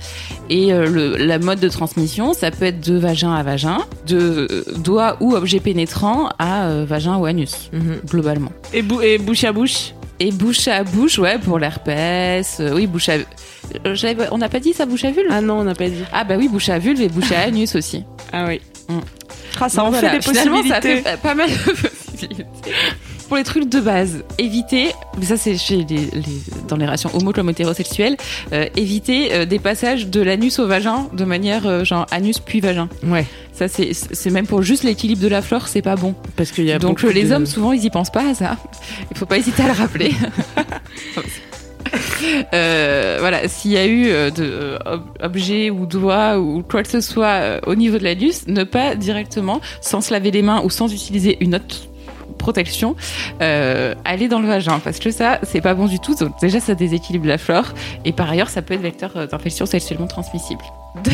Et 0.50 0.68
le, 0.72 1.18
la 1.18 1.40
mode 1.40 1.60
de 1.60 1.68
transmission, 1.70 2.34
ça 2.34 2.50
peut 2.52 2.66
être 2.66 2.80
de 2.80 2.98
vagin 2.98 3.34
à 3.34 3.44
vagin, 3.44 3.80
de 4.08 4.66
doigt 4.78 5.18
ou 5.20 5.36
objet 5.36 5.60
pénétrant 5.60 6.30
à 6.40 6.70
vagin 6.86 7.18
ou 7.18 7.26
anus, 7.26 7.70
Mhm. 7.74 8.00
globalement. 8.10 8.52
Et, 8.74 8.82
bou- 8.82 9.02
et 9.02 9.18
bouche 9.18 9.44
à 9.44 9.52
bouche 9.52 9.94
Et 10.20 10.32
bouche 10.32 10.68
à 10.68 10.84
bouche, 10.84 11.20
ouais, 11.20 11.38
pour 11.38 11.60
l'herpès. 11.60 12.58
euh, 12.60 12.74
oui, 12.74 12.88
bouche 12.88 13.10
à... 13.10 13.14
euh, 13.86 13.96
On 14.32 14.38
n'a 14.40 14.50
pas 14.50 14.60
dit 14.60 14.74
ça, 14.74 14.86
bouche 14.86 15.04
à 15.06 15.12
vulve? 15.12 15.28
Ah 15.32 15.42
non, 15.42 15.60
on 15.60 15.64
n'a 15.64 15.76
pas 15.76 15.90
dit. 15.90 16.04
Ah 16.12 16.24
bah 16.24 16.36
oui, 16.38 16.48
bouche 16.48 16.70
à 16.70 16.80
vulve 16.80 17.02
et 17.02 17.08
bouche 17.10 17.32
à 17.32 17.42
anus 17.42 17.76
aussi. 17.76 18.04
Ah 18.34 18.46
oui. 18.48 18.60
Mm. 18.90 19.00
Ah, 19.60 19.70
ça 19.70 19.84
en 19.84 19.90
voilà, 19.90 20.10
fait 20.12 20.18
des 20.18 20.22
finalement, 20.24 20.58
possibilités. 20.58 21.02
ça 21.04 21.12
fait 21.12 21.18
pas 21.22 21.36
mal 21.36 21.50
de 21.50 21.56
possibilités. 22.14 22.46
Pour 23.28 23.36
les 23.36 23.44
trucs 23.44 23.68
de 23.70 23.80
base, 23.82 24.24
éviter, 24.38 24.88
mais 25.20 25.26
ça 25.26 25.36
c'est 25.36 25.58
chez 25.58 25.78
les, 25.78 25.98
les- 25.98 26.24
dans 26.70 26.78
les 26.78 26.86
relations 26.86 27.10
homo 27.14 27.34
comme 27.34 27.50
hétérosexuelles, 27.50 28.16
euh, 28.54 28.66
éviter 28.78 29.34
euh, 29.34 29.46
des 29.46 29.60
passages 29.60 30.08
de 30.08 30.22
l'anus 30.22 30.60
au 30.60 30.68
vagin 30.68 31.10
de 31.12 31.26
manière 31.26 31.68
euh, 31.68 31.84
genre 31.84 32.06
anus 32.12 32.40
puis 32.40 32.62
vagin. 32.62 32.88
Ouais. 33.04 33.26
Ça 33.52 33.68
c'est 33.68 33.92
c'est 33.94 34.30
même 34.30 34.48
pour 34.48 34.62
juste 34.62 34.84
l'équilibre 34.84 35.22
de 35.22 35.28
la 35.28 35.42
flore, 35.42 35.68
c'est 35.68 35.82
pas 35.82 35.98
bon. 35.98 36.16
Parce 36.38 36.52
qu'il 36.52 36.64
y 36.66 36.72
a 36.72 36.80
Donc 36.80 37.02
les 37.04 37.26
de- 37.26 37.34
hommes 37.34 37.46
souvent 37.46 37.74
ils 37.74 37.84
y 37.84 37.90
pensent 37.90 38.12
pas 38.12 38.30
à 38.30 38.34
ça. 38.34 38.56
Il 39.12 39.18
faut 39.18 39.26
pas 39.26 39.38
hésiter 39.38 39.64
à 39.64 39.68
le 39.68 39.74
rappeler. 39.74 40.12
Euh, 42.54 43.18
voilà, 43.22 43.48
s'il 43.48 43.72
y 43.72 43.78
a 43.78 43.86
eu 43.86 44.08
euh, 44.10 44.30
de 44.30 44.78
euh, 44.86 45.70
ou 45.72 45.86
doigts 45.86 46.38
ou 46.38 46.62
quoi 46.62 46.84
que 46.84 46.90
ce 46.90 47.00
soit 47.00 47.62
au 47.66 47.76
niveau 47.76 47.98
de 47.98 48.04
l'anus, 48.04 48.46
ne 48.48 48.64
pas 48.66 48.96
directement, 48.96 49.62
sans 49.82 50.02
se 50.02 50.12
laver 50.14 50.32
les 50.32 50.42
mains 50.42 50.62
ou 50.66 50.70
sans 50.70 50.92
utiliser 50.92 51.38
une 51.40 51.56
autre 51.56 51.88
protection, 52.38 52.96
euh, 53.42 53.94
aller 54.06 54.28
dans 54.28 54.40
le 54.40 54.48
vagin 54.48 54.80
parce 54.80 55.00
que 55.00 55.12
ça 55.12 55.40
c'est 55.44 55.62
pas 55.62 55.74
bon 55.74 55.88
du 55.88 56.00
tout. 56.00 56.16
Donc 56.16 56.40
déjà 56.40 56.60
ça 56.60 56.76
déséquilibre 56.76 57.28
la 57.28 57.38
flore 57.38 57.74
et 58.06 58.14
par 58.14 58.30
ailleurs 58.30 58.50
ça 58.50 58.62
peut 58.62 58.74
être 58.74 58.82
vecteur 58.82 59.12
euh, 59.16 59.28
d'infection 59.28 59.66
sexuellement 59.66 60.08
transmissible. 60.08 60.64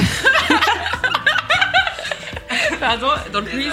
Pardon, 2.79 3.07
donc 3.31 3.51
Louise 3.53 3.71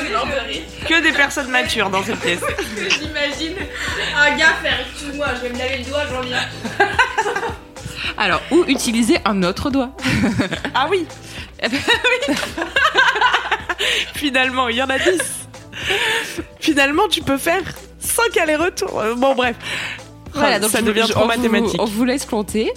Que 0.86 1.02
des 1.02 1.10
personnes 1.12 1.50
matures 1.50 1.90
dans 1.90 2.02
cette 2.02 2.20
pièce. 2.20 2.40
J'imagine 2.76 3.56
un 4.16 4.36
gars 4.36 4.54
faire 4.62 4.78
excuse-moi, 4.88 5.26
je 5.36 5.48
vais 5.48 5.52
me 5.52 5.58
laver 5.58 5.78
le 5.78 5.84
doigt, 5.84 6.02
j'en 6.08 6.20
viens. 6.20 6.38
Alors, 8.16 8.40
ou 8.50 8.64
utiliser 8.68 9.18
un 9.25 9.42
autre 9.42 9.70
doigt. 9.70 9.90
Ah 10.75 10.86
oui 10.90 11.06
Eh 11.62 11.68
ben 11.68 11.80
Finalement, 14.14 14.68
il 14.68 14.76
y 14.76 14.82
en 14.82 14.90
a 14.90 14.98
10. 14.98 15.06
Finalement, 16.60 17.08
tu 17.08 17.22
peux 17.22 17.38
faire 17.38 17.62
5 18.00 18.36
allers-retours. 18.36 19.00
Euh, 19.00 19.14
Bon, 19.14 19.34
bref. 19.34 19.56
Voilà, 20.32 20.56
Ah, 20.56 20.60
donc 20.60 20.70
ça 20.70 20.80
devient 20.82 21.06
trop 21.08 21.20
on 21.20 21.22
vous- 21.22 21.28
mathématique. 21.28 21.80
on 21.82 21.86
vous 21.86 22.04
laisse 22.04 22.24
compter. 22.24 22.72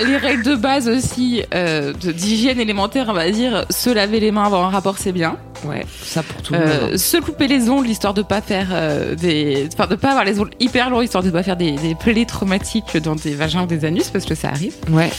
Les 0.00 0.16
règles 0.16 0.44
de 0.44 0.54
base 0.54 0.88
aussi 0.88 1.42
euh, 1.54 1.92
d'hygiène 1.92 2.60
élémentaire, 2.60 3.06
on 3.08 3.12
va 3.14 3.28
dire, 3.30 3.64
se 3.70 3.90
laver 3.90 4.20
les 4.20 4.30
mains 4.30 4.44
avant 4.44 4.64
un 4.64 4.70
rapport, 4.70 4.96
c'est 4.98 5.10
bien. 5.12 5.36
Ouais, 5.64 5.84
ça 6.04 6.22
pour 6.22 6.40
tout 6.40 6.52
le 6.52 6.60
Euh, 6.60 6.80
monde. 6.90 6.96
se 6.96 7.16
couper 7.16 7.48
les 7.48 7.68
ongles 7.68 7.88
histoire 7.88 8.14
de 8.14 8.22
pas 8.22 8.40
faire 8.40 8.68
euh, 8.70 9.16
des, 9.16 9.68
enfin 9.74 9.88
de 9.88 9.96
pas 9.96 10.10
avoir 10.10 10.24
les 10.24 10.38
ongles 10.38 10.52
hyper 10.60 10.88
longs 10.88 11.00
histoire 11.02 11.24
de 11.24 11.30
pas 11.30 11.42
faire 11.42 11.56
des, 11.56 11.72
des 11.72 11.96
plaies 11.96 12.26
traumatiques 12.26 12.96
dans 12.98 13.16
des 13.16 13.34
vagins 13.34 13.64
ou 13.64 13.66
des 13.66 13.84
anus 13.84 14.08
parce 14.10 14.24
que 14.24 14.36
ça 14.36 14.50
arrive. 14.50 14.74
Ouais. 14.90 15.10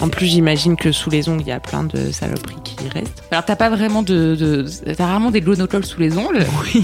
En 0.00 0.08
plus, 0.08 0.26
j'imagine 0.26 0.76
que 0.76 0.92
sous 0.92 1.10
les 1.10 1.28
ongles, 1.28 1.42
il 1.42 1.48
y 1.48 1.52
a 1.52 1.60
plein 1.60 1.84
de 1.84 2.10
saloperies 2.10 2.56
qui 2.64 2.76
restent. 2.88 3.22
Alors 3.30 3.44
t'as 3.44 3.56
pas 3.56 3.68
vraiment 3.68 4.02
de, 4.02 4.34
de 4.34 4.64
t'as 4.94 5.06
rarement 5.06 5.30
des 5.30 5.42
glonocoles 5.42 5.84
sous 5.84 6.00
les 6.00 6.16
ongles. 6.16 6.46
Oui. 6.74 6.82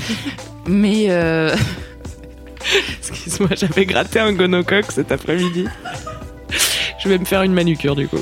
Mais 0.67 1.07
euh, 1.09 1.57
Excuse-moi, 2.99 3.49
j'avais 3.57 3.87
gratté 3.87 4.21
un 4.21 4.33
gonocoque 4.35 4.93
cet 4.93 5.13
après-midi. 5.13 5.65
Je 7.09 7.15
vais 7.15 7.19
me 7.19 7.25
faire 7.25 7.43
une 7.43 7.55
manucure 7.55 7.97
du 7.97 8.07
coup. 8.07 8.19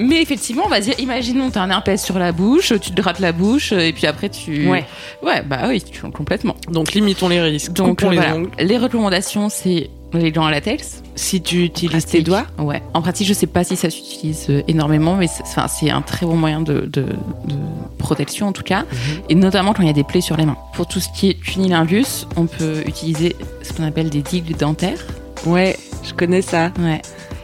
mais 0.00 0.20
effectivement, 0.20 0.64
on 0.66 0.68
va 0.68 0.80
dire, 0.80 0.94
imaginons, 0.98 1.50
t'as 1.50 1.62
un 1.62 1.70
herpès 1.70 2.02
sur 2.02 2.18
la 2.18 2.32
bouche, 2.32 2.72
tu 2.80 2.90
te 2.90 3.00
grattes 3.00 3.20
la 3.20 3.30
bouche, 3.30 3.70
et 3.72 3.92
puis 3.92 4.06
après 4.08 4.28
tu. 4.30 4.68
Ouais. 4.68 4.84
Ouais, 5.22 5.42
bah 5.42 5.60
oui, 5.68 5.80
tu- 5.80 6.00
complètement. 6.10 6.56
Donc 6.68 6.92
limitons 6.92 7.28
les 7.28 7.40
risques. 7.40 7.72
Donc 7.72 8.02
euh, 8.02 8.10
les 8.10 8.16
voilà. 8.16 8.34
ongles. 8.34 8.50
les 8.58 8.78
recommandations, 8.78 9.48
c'est 9.48 9.90
les 10.12 10.32
gants 10.32 10.44
à 10.46 10.50
latex. 10.50 11.02
Si 11.14 11.40
tu 11.40 11.62
utilises 11.62 12.04
tes 12.06 12.22
doigts. 12.22 12.46
Ouais. 12.58 12.82
En 12.94 13.00
pratique, 13.02 13.28
je 13.28 13.32
sais 13.32 13.46
pas 13.46 13.62
si 13.64 13.76
ça 13.76 13.90
s'utilise 13.90 14.46
euh, 14.50 14.62
énormément, 14.66 15.14
mais 15.14 15.28
c'est 15.28 15.42
enfin, 15.44 15.68
c'est 15.68 15.90
un 15.90 16.02
très 16.02 16.26
bon 16.26 16.36
moyen 16.36 16.60
de, 16.62 16.80
de, 16.80 17.02
de 17.44 17.54
protection 17.98 18.48
en 18.48 18.52
tout 18.52 18.64
cas, 18.64 18.84
et 19.28 19.34
notamment 19.36 19.72
quand 19.72 19.82
il 19.82 19.86
y 19.86 19.90
a 19.90 19.94
des 19.94 20.04
plaies 20.04 20.20
sur 20.20 20.36
les 20.36 20.46
mains. 20.46 20.56
Pour 20.74 20.88
tout 20.88 20.98
ce 21.00 21.08
qui 21.14 21.30
est 21.30 21.34
cunilingus, 21.34 22.26
on 22.36 22.46
peut 22.46 22.82
utiliser 22.86 23.36
ce 23.62 23.72
qu'on 23.72 23.84
appelle 23.84 24.10
des 24.10 24.22
digues 24.22 24.56
dentaires. 24.56 24.98
Ouais, 25.46 25.76
je 26.02 26.12
connais 26.14 26.42
ça. 26.42 26.72
Ouais. 26.80 27.00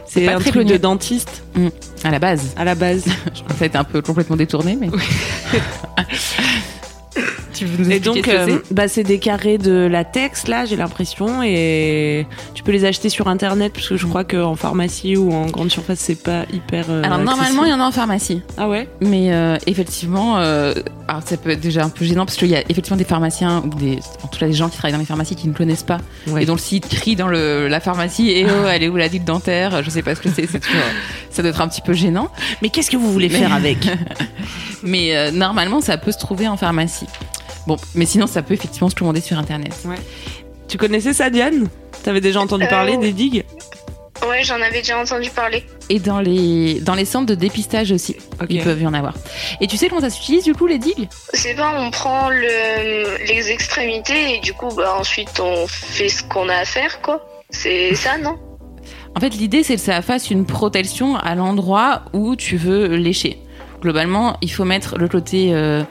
C'est 0.09 0.27
un 0.27 0.39
truc 0.39 0.67
de 0.67 0.77
dentiste 0.77 1.43
À 2.03 2.09
la 2.11 2.19
base. 2.19 2.53
à 2.57 2.63
la 2.63 2.75
base. 2.75 3.05
Je 3.33 3.41
pense 3.41 3.53
que 3.53 3.57
ça 3.59 3.63
a 3.63 3.67
été 3.67 3.77
un 3.77 3.83
peu 3.83 4.01
complètement 4.01 4.35
détourné, 4.35 4.75
mais. 4.75 4.89
tu 7.59 7.65
veux 7.65 7.83
nous 7.83 7.91
Et 7.91 7.99
donc, 7.99 8.17
ce 8.17 8.21
que 8.21 8.31
euh, 8.31 8.59
bah, 8.71 8.87
c'est 8.87 9.03
des 9.03 9.19
carrés 9.19 9.57
de 9.57 9.87
latex, 9.89 10.47
là, 10.47 10.65
j'ai 10.65 10.75
l'impression, 10.75 11.41
et 11.43 12.25
tu 12.53 12.63
peux 12.63 12.71
les 12.71 12.85
acheter 12.85 13.09
sur 13.09 13.27
internet, 13.27 13.73
parce 13.73 13.87
que 13.89 13.97
je 13.97 14.05
crois 14.05 14.23
qu'en 14.23 14.55
pharmacie 14.55 15.15
ou 15.17 15.31
en 15.33 15.45
grande 15.47 15.69
surface, 15.71 15.99
c'est 15.99 16.21
pas 16.21 16.43
hyper. 16.53 16.85
euh, 16.89 17.03
Alors, 17.03 17.19
normalement, 17.19 17.65
il 17.65 17.69
y 17.71 17.73
en 17.73 17.79
a 17.79 17.85
en 17.85 17.91
pharmacie. 17.91 18.41
Ah 18.57 18.67
ouais? 18.69 18.87
Mais 19.01 19.31
euh, 19.33 19.57
effectivement, 19.67 20.37
euh, 20.39 20.73
alors 21.07 21.21
ça 21.25 21.37
peut 21.37 21.49
être 21.51 21.59
déjà 21.59 21.83
un 21.83 21.89
peu 21.89 22.05
gênant 22.05 22.25
parce 22.25 22.37
qu'il 22.37 22.49
y 22.49 22.55
a 22.55 22.61
effectivement 22.69 22.97
des 22.97 23.03
pharmaciens 23.03 23.63
ou 23.65 23.69
des, 23.75 23.99
en 24.23 24.27
tout 24.27 24.39
cas 24.39 24.47
des 24.47 24.53
gens 24.53 24.69
qui 24.69 24.77
travaillent 24.77 24.93
dans 24.93 24.99
les 24.99 25.05
pharmacies 25.05 25.35
qui 25.35 25.47
ne 25.47 25.53
connaissent 25.53 25.83
pas 25.83 25.97
Ouais. 26.27 26.43
et 26.43 26.45
dont 26.45 26.53
le 26.53 26.59
site 26.59 26.87
crie 26.89 27.15
dans 27.15 27.27
le, 27.27 27.67
la 27.67 27.79
pharmacie 27.79 28.29
et 28.29 28.45
oh 28.45 28.67
elle 28.71 28.83
est 28.83 28.89
où 28.89 28.95
la 28.95 29.09
digue 29.09 29.23
dentaire? 29.23 29.83
Je 29.83 29.89
sais 29.89 30.01
pas 30.03 30.15
ce 30.15 30.21
que 30.21 30.29
c'est. 30.29 30.47
c'est 30.47 30.59
toujours- 30.59 30.81
ça 31.31 31.41
doit 31.41 31.49
être 31.51 31.61
un 31.61 31.67
petit 31.67 31.81
peu 31.81 31.93
gênant. 31.93 32.29
Mais 32.61 32.69
qu'est-ce 32.69 32.89
que 32.91 32.97
vous 32.97 33.11
voulez 33.11 33.29
faire 33.29 33.53
avec? 33.53 33.87
Mais 34.83 35.15
euh, 35.15 35.31
normalement, 35.31 35.81
ça 35.81 35.97
peut 35.97 36.11
se 36.11 36.17
trouver 36.19 36.47
en 36.47 36.57
pharmacie. 36.57 37.07
Bon, 37.67 37.77
mais 37.95 38.05
sinon, 38.05 38.27
ça 38.27 38.41
peut 38.41 38.53
effectivement 38.53 38.89
se 38.89 38.95
commander 38.95 39.21
sur 39.21 39.37
internet. 39.37 39.73
Tu 40.67 40.77
connaissais 40.77 41.13
ça, 41.13 41.29
Diane? 41.29 41.67
T'avais 42.03 42.21
déjà 42.21 42.39
entendu 42.39 42.63
Euh, 42.65 42.69
parler 42.69 42.97
des 42.97 43.11
digues? 43.11 43.43
Ouais, 44.27 44.43
j'en 44.43 44.55
avais 44.61 44.81
déjà 44.81 44.99
entendu 44.99 45.29
parler. 45.29 45.63
Et 45.89 45.99
dans 45.99 46.19
les 46.19 46.81
dans 46.81 46.93
les 46.93 47.05
centres 47.05 47.25
de 47.27 47.35
dépistage 47.35 47.91
aussi, 47.91 48.17
ils 48.49 48.61
peuvent 48.61 48.81
y 48.81 48.85
en 48.85 48.93
avoir. 48.93 49.13
Et 49.61 49.67
tu 49.67 49.77
sais 49.77 49.87
comment 49.87 50.01
ça 50.01 50.09
s'utilise 50.09 50.43
du 50.43 50.53
coup 50.53 50.67
les 50.67 50.77
digues? 50.77 51.07
C'est 51.33 51.55
pas, 51.55 51.73
on 51.81 51.89
prend 51.89 52.29
le, 52.29 53.25
les 53.25 53.49
extrémités 53.51 54.35
et 54.35 54.39
du 54.39 54.53
coup, 54.53 54.69
bah, 54.75 54.95
ensuite, 54.99 55.39
on 55.39 55.67
fait 55.67 56.09
ce 56.09 56.23
qu'on 56.23 56.49
a 56.49 56.55
à 56.55 56.65
faire, 56.65 57.01
quoi. 57.01 57.25
C'est 57.49 57.95
ça, 57.95 58.17
non? 58.17 58.37
En 59.15 59.19
fait, 59.21 59.29
l'idée, 59.29 59.63
c'est 59.63 59.75
que 59.75 59.81
ça 59.81 60.01
fasse 60.01 60.29
une 60.29 60.45
protection 60.45 61.15
à 61.15 61.33
l'endroit 61.35 62.03
où 62.13 62.35
tu 62.35 62.57
veux 62.57 62.95
lécher. 62.95 63.39
Globalement, 63.81 64.37
il 64.41 64.51
faut 64.51 64.65
mettre 64.65 64.97
le 64.97 65.07
côté. 65.07 65.53
euh, 65.53 65.83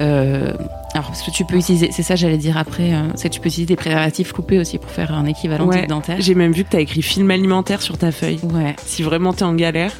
euh, 0.00 0.52
alors, 0.94 1.06
parce 1.08 1.22
que 1.22 1.30
tu 1.30 1.44
peux 1.44 1.56
utiliser, 1.56 1.90
c'est 1.92 2.02
ça, 2.02 2.16
j'allais 2.16 2.36
dire 2.38 2.56
après, 2.58 2.92
euh, 2.94 3.02
c'est 3.14 3.28
que 3.28 3.34
tu 3.34 3.40
peux 3.40 3.48
utiliser 3.48 3.66
des 3.66 3.76
préservatifs 3.76 4.32
coupés 4.32 4.58
aussi 4.58 4.78
pour 4.78 4.90
faire 4.90 5.12
un 5.14 5.24
équivalent 5.26 5.66
Ouais. 5.66 5.86
dentaire. 5.86 6.16
J'ai 6.20 6.34
même 6.34 6.52
vu 6.52 6.64
que 6.64 6.70
t'as 6.70 6.80
écrit 6.80 7.02
film 7.02 7.30
alimentaire 7.30 7.80
sur 7.82 7.96
ta 7.98 8.10
feuille. 8.10 8.40
Ouais, 8.42 8.74
Si 8.84 9.02
vraiment 9.02 9.32
t'es 9.32 9.44
en 9.44 9.54
galère. 9.54 9.92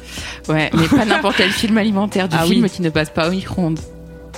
ouais, 0.49 0.69
mais 0.73 0.87
pas 0.87 1.05
n'importe 1.05 1.37
quel 1.37 1.51
film 1.51 1.77
alimentaire, 1.77 2.27
du 2.27 2.35
Ah 2.39 2.43
film 2.45 2.63
oui. 2.63 2.69
qui 2.69 2.81
ne 2.81 2.89
passe 2.89 3.09
pas 3.09 3.27
au 3.29 3.31
micro-ondes. 3.31 3.79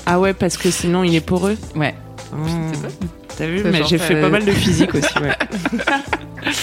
Ah 0.06 0.20
ouais, 0.20 0.34
parce 0.34 0.58
que 0.58 0.70
sinon 0.70 1.04
il 1.04 1.16
est 1.16 1.22
poreux. 1.22 1.58
Ouais. 1.76 1.96
Mmh. 2.34 2.72
T'as 3.38 3.48
vu 3.48 3.64
Mais 3.64 3.84
j'ai 3.88 3.98
fait 3.98 4.16
euh, 4.16 4.22
pas 4.22 4.30
mal 4.30 4.46
de 4.46 4.52
physique 4.52 4.94
aussi, 4.96 5.08
ouais. 5.20 5.32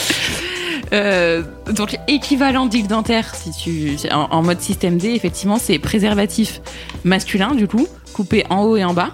Euh, 0.92 1.44
donc 1.72 1.96
équivalent 2.08 2.66
digue 2.66 2.88
dentaire, 2.88 3.32
si 3.36 3.52
tu 3.52 3.96
en, 4.10 4.22
en 4.32 4.42
mode 4.42 4.60
système 4.60 4.98
D, 4.98 5.10
effectivement, 5.10 5.56
c'est 5.56 5.78
préservatif 5.78 6.60
masculin 7.04 7.54
du 7.54 7.68
coup, 7.68 7.86
coupé 8.20 8.44
en 8.50 8.62
haut 8.64 8.76
et 8.76 8.84
en 8.84 8.92
bas. 8.92 9.08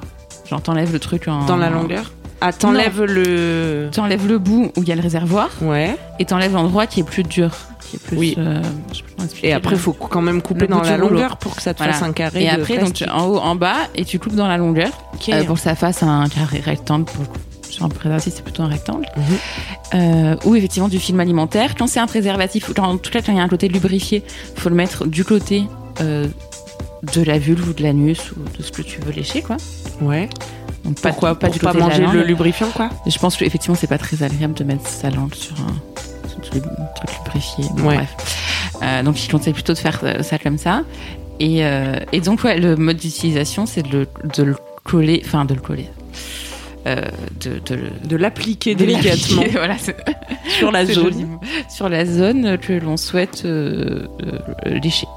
Genre 0.50 0.60
t'enlèves 0.60 0.92
le 0.92 0.98
truc 0.98 1.28
en 1.28 1.44
Dans 1.44 1.56
la 1.56 1.70
longueur. 1.70 2.10
Ah, 2.40 2.52
t'enlèves 2.52 3.02
le. 3.02 3.88
Tu 3.92 4.00
enlèves 4.00 4.26
le 4.26 4.38
bout 4.38 4.70
où 4.76 4.82
il 4.82 4.88
y 4.88 4.92
a 4.92 4.96
le 4.96 5.00
réservoir 5.00 5.48
Ouais. 5.62 5.96
et 6.18 6.24
t'enlèves 6.24 6.52
l'endroit 6.52 6.86
qui 6.86 7.00
est 7.00 7.04
plus 7.04 7.22
dur. 7.22 7.50
Qui 7.80 7.96
est 7.96 7.98
plus, 8.00 8.16
Oui. 8.18 8.34
euh, 8.36 8.60
je 8.90 8.96
sais 8.96 9.02
pas 9.04 9.08
comment 9.16 9.24
expliquer, 9.24 9.48
Et 9.48 9.52
après, 9.52 9.70
le- 9.70 9.76
faut 9.76 9.92
quand 9.92 10.20
même 10.20 10.42
couper 10.42 10.66
dans 10.66 10.82
la 10.82 10.96
longueur 10.96 11.36
pour 11.36 11.54
que 11.54 11.62
ça 11.62 11.72
te 11.72 11.78
Voilà. 11.78 11.92
fasse 11.92 12.02
un 12.02 12.12
carré. 12.12 12.42
Et 12.44 12.46
de 12.50 12.50
après, 12.60 12.78
donc 12.78 12.94
tu- 12.94 13.08
en 13.08 13.26
haut, 13.26 13.38
en 13.38 13.54
bas, 13.54 13.76
et 13.94 14.04
tu 14.04 14.18
coupes 14.18 14.34
dans 14.34 14.48
la 14.48 14.56
longueur 14.58 14.90
Ok. 15.14 15.28
euh, 15.28 15.44
pour 15.44 15.54
que 15.54 15.60
ça 15.62 15.76
fasse 15.76 16.02
un 16.02 16.28
carré 16.28 16.58
rectangle. 16.60 17.04
Pour 17.04 17.22
le 17.22 17.28
coup. 17.28 17.38
Sur 17.70 17.84
un 17.84 17.88
préservatif, 17.88 18.32
c'est 18.36 18.42
plutôt 18.42 18.62
un 18.64 18.68
rectangle. 18.68 19.06
Mhm. 19.16 19.24
Euh, 19.94 20.36
ou 20.44 20.54
effectivement 20.56 20.88
du 20.88 20.98
film 20.98 21.20
alimentaire. 21.20 21.74
Quand 21.78 21.86
c'est 21.86 22.00
un 22.00 22.06
préservatif, 22.06 22.72
quand- 22.74 22.84
en 22.88 22.96
tout 22.96 23.10
cas 23.10 23.20
quand 23.22 23.32
il 23.32 23.38
y 23.38 23.40
a 23.40 23.44
un 23.44 23.48
côté 23.48 23.68
lubrifié, 23.68 24.22
faut 24.56 24.68
le 24.68 24.74
mettre 24.74 25.06
du 25.06 25.24
côté 25.24 25.64
euh, 26.00 26.26
de 27.14 27.22
la 27.22 27.38
vulve 27.38 27.68
ou 27.68 27.72
de 27.72 27.82
l'anus 27.82 28.32
ou 28.32 28.40
de 28.58 28.62
ce 28.62 28.72
que 28.72 28.82
tu 28.82 29.00
veux 29.00 29.12
lécher, 29.12 29.42
quoi. 29.42 29.56
Ouais. 30.00 30.28
Donc 30.84 31.00
pas, 31.00 31.10
Pourquoi 31.10 31.38
pas 31.38 31.46
Pour 31.48 31.54
du 31.54 31.60
pas 31.60 31.72
la 31.72 31.80
manger 31.80 32.02
langue. 32.02 32.14
le 32.14 32.22
lubrifiant, 32.24 32.68
quoi 32.74 32.90
Je 33.06 33.18
pense 33.18 33.36
que 33.36 33.44
effectivement 33.44 33.74
c'est 33.74 33.86
pas 33.88 33.98
très 33.98 34.22
agréable 34.22 34.54
de 34.54 34.64
mettre 34.64 34.86
sa 34.86 35.10
langue 35.10 35.34
sur 35.34 35.56
un, 35.60 35.74
sur 36.28 36.38
un 36.38 36.40
truc 36.40 37.10
lubrifié. 37.24 37.64
Bon, 37.74 37.88
Ouais. 37.88 37.96
Bref. 37.96 38.80
Euh, 38.82 39.02
donc 39.02 39.16
je 39.16 39.28
conseille 39.30 39.52
plutôt 39.52 39.72
de 39.72 39.78
faire 39.78 40.00
euh, 40.04 40.22
ça 40.22 40.38
comme 40.38 40.58
ça. 40.58 40.82
Et, 41.40 41.64
euh, 41.64 41.96
et 42.12 42.20
donc 42.20 42.44
ouais, 42.44 42.58
le 42.58 42.76
mode 42.76 42.96
d'utilisation 42.98 43.66
c'est 43.66 43.82
de 43.82 43.88
le, 43.98 44.06
de 44.36 44.42
le 44.42 44.56
coller, 44.84 45.22
enfin 45.24 45.44
de 45.44 45.54
le 45.54 45.60
coller. 45.60 45.88
Euh, 46.86 47.00
de, 47.40 47.60
de, 48.06 48.16
l'appliquer 48.16 48.76
délicatement 48.76 49.42
voilà, 49.52 49.74
sur 50.48 50.70
la 50.70 50.86
zone. 50.86 50.94
joli. 50.94 51.26
sur 51.68 51.88
la 51.88 52.06
zone 52.06 52.58
que 52.58 52.74
l'on 52.74 52.96
souhaite 52.96 53.42
euh, 53.44 54.06
euh, 54.22 54.78
lécher. 54.78 55.08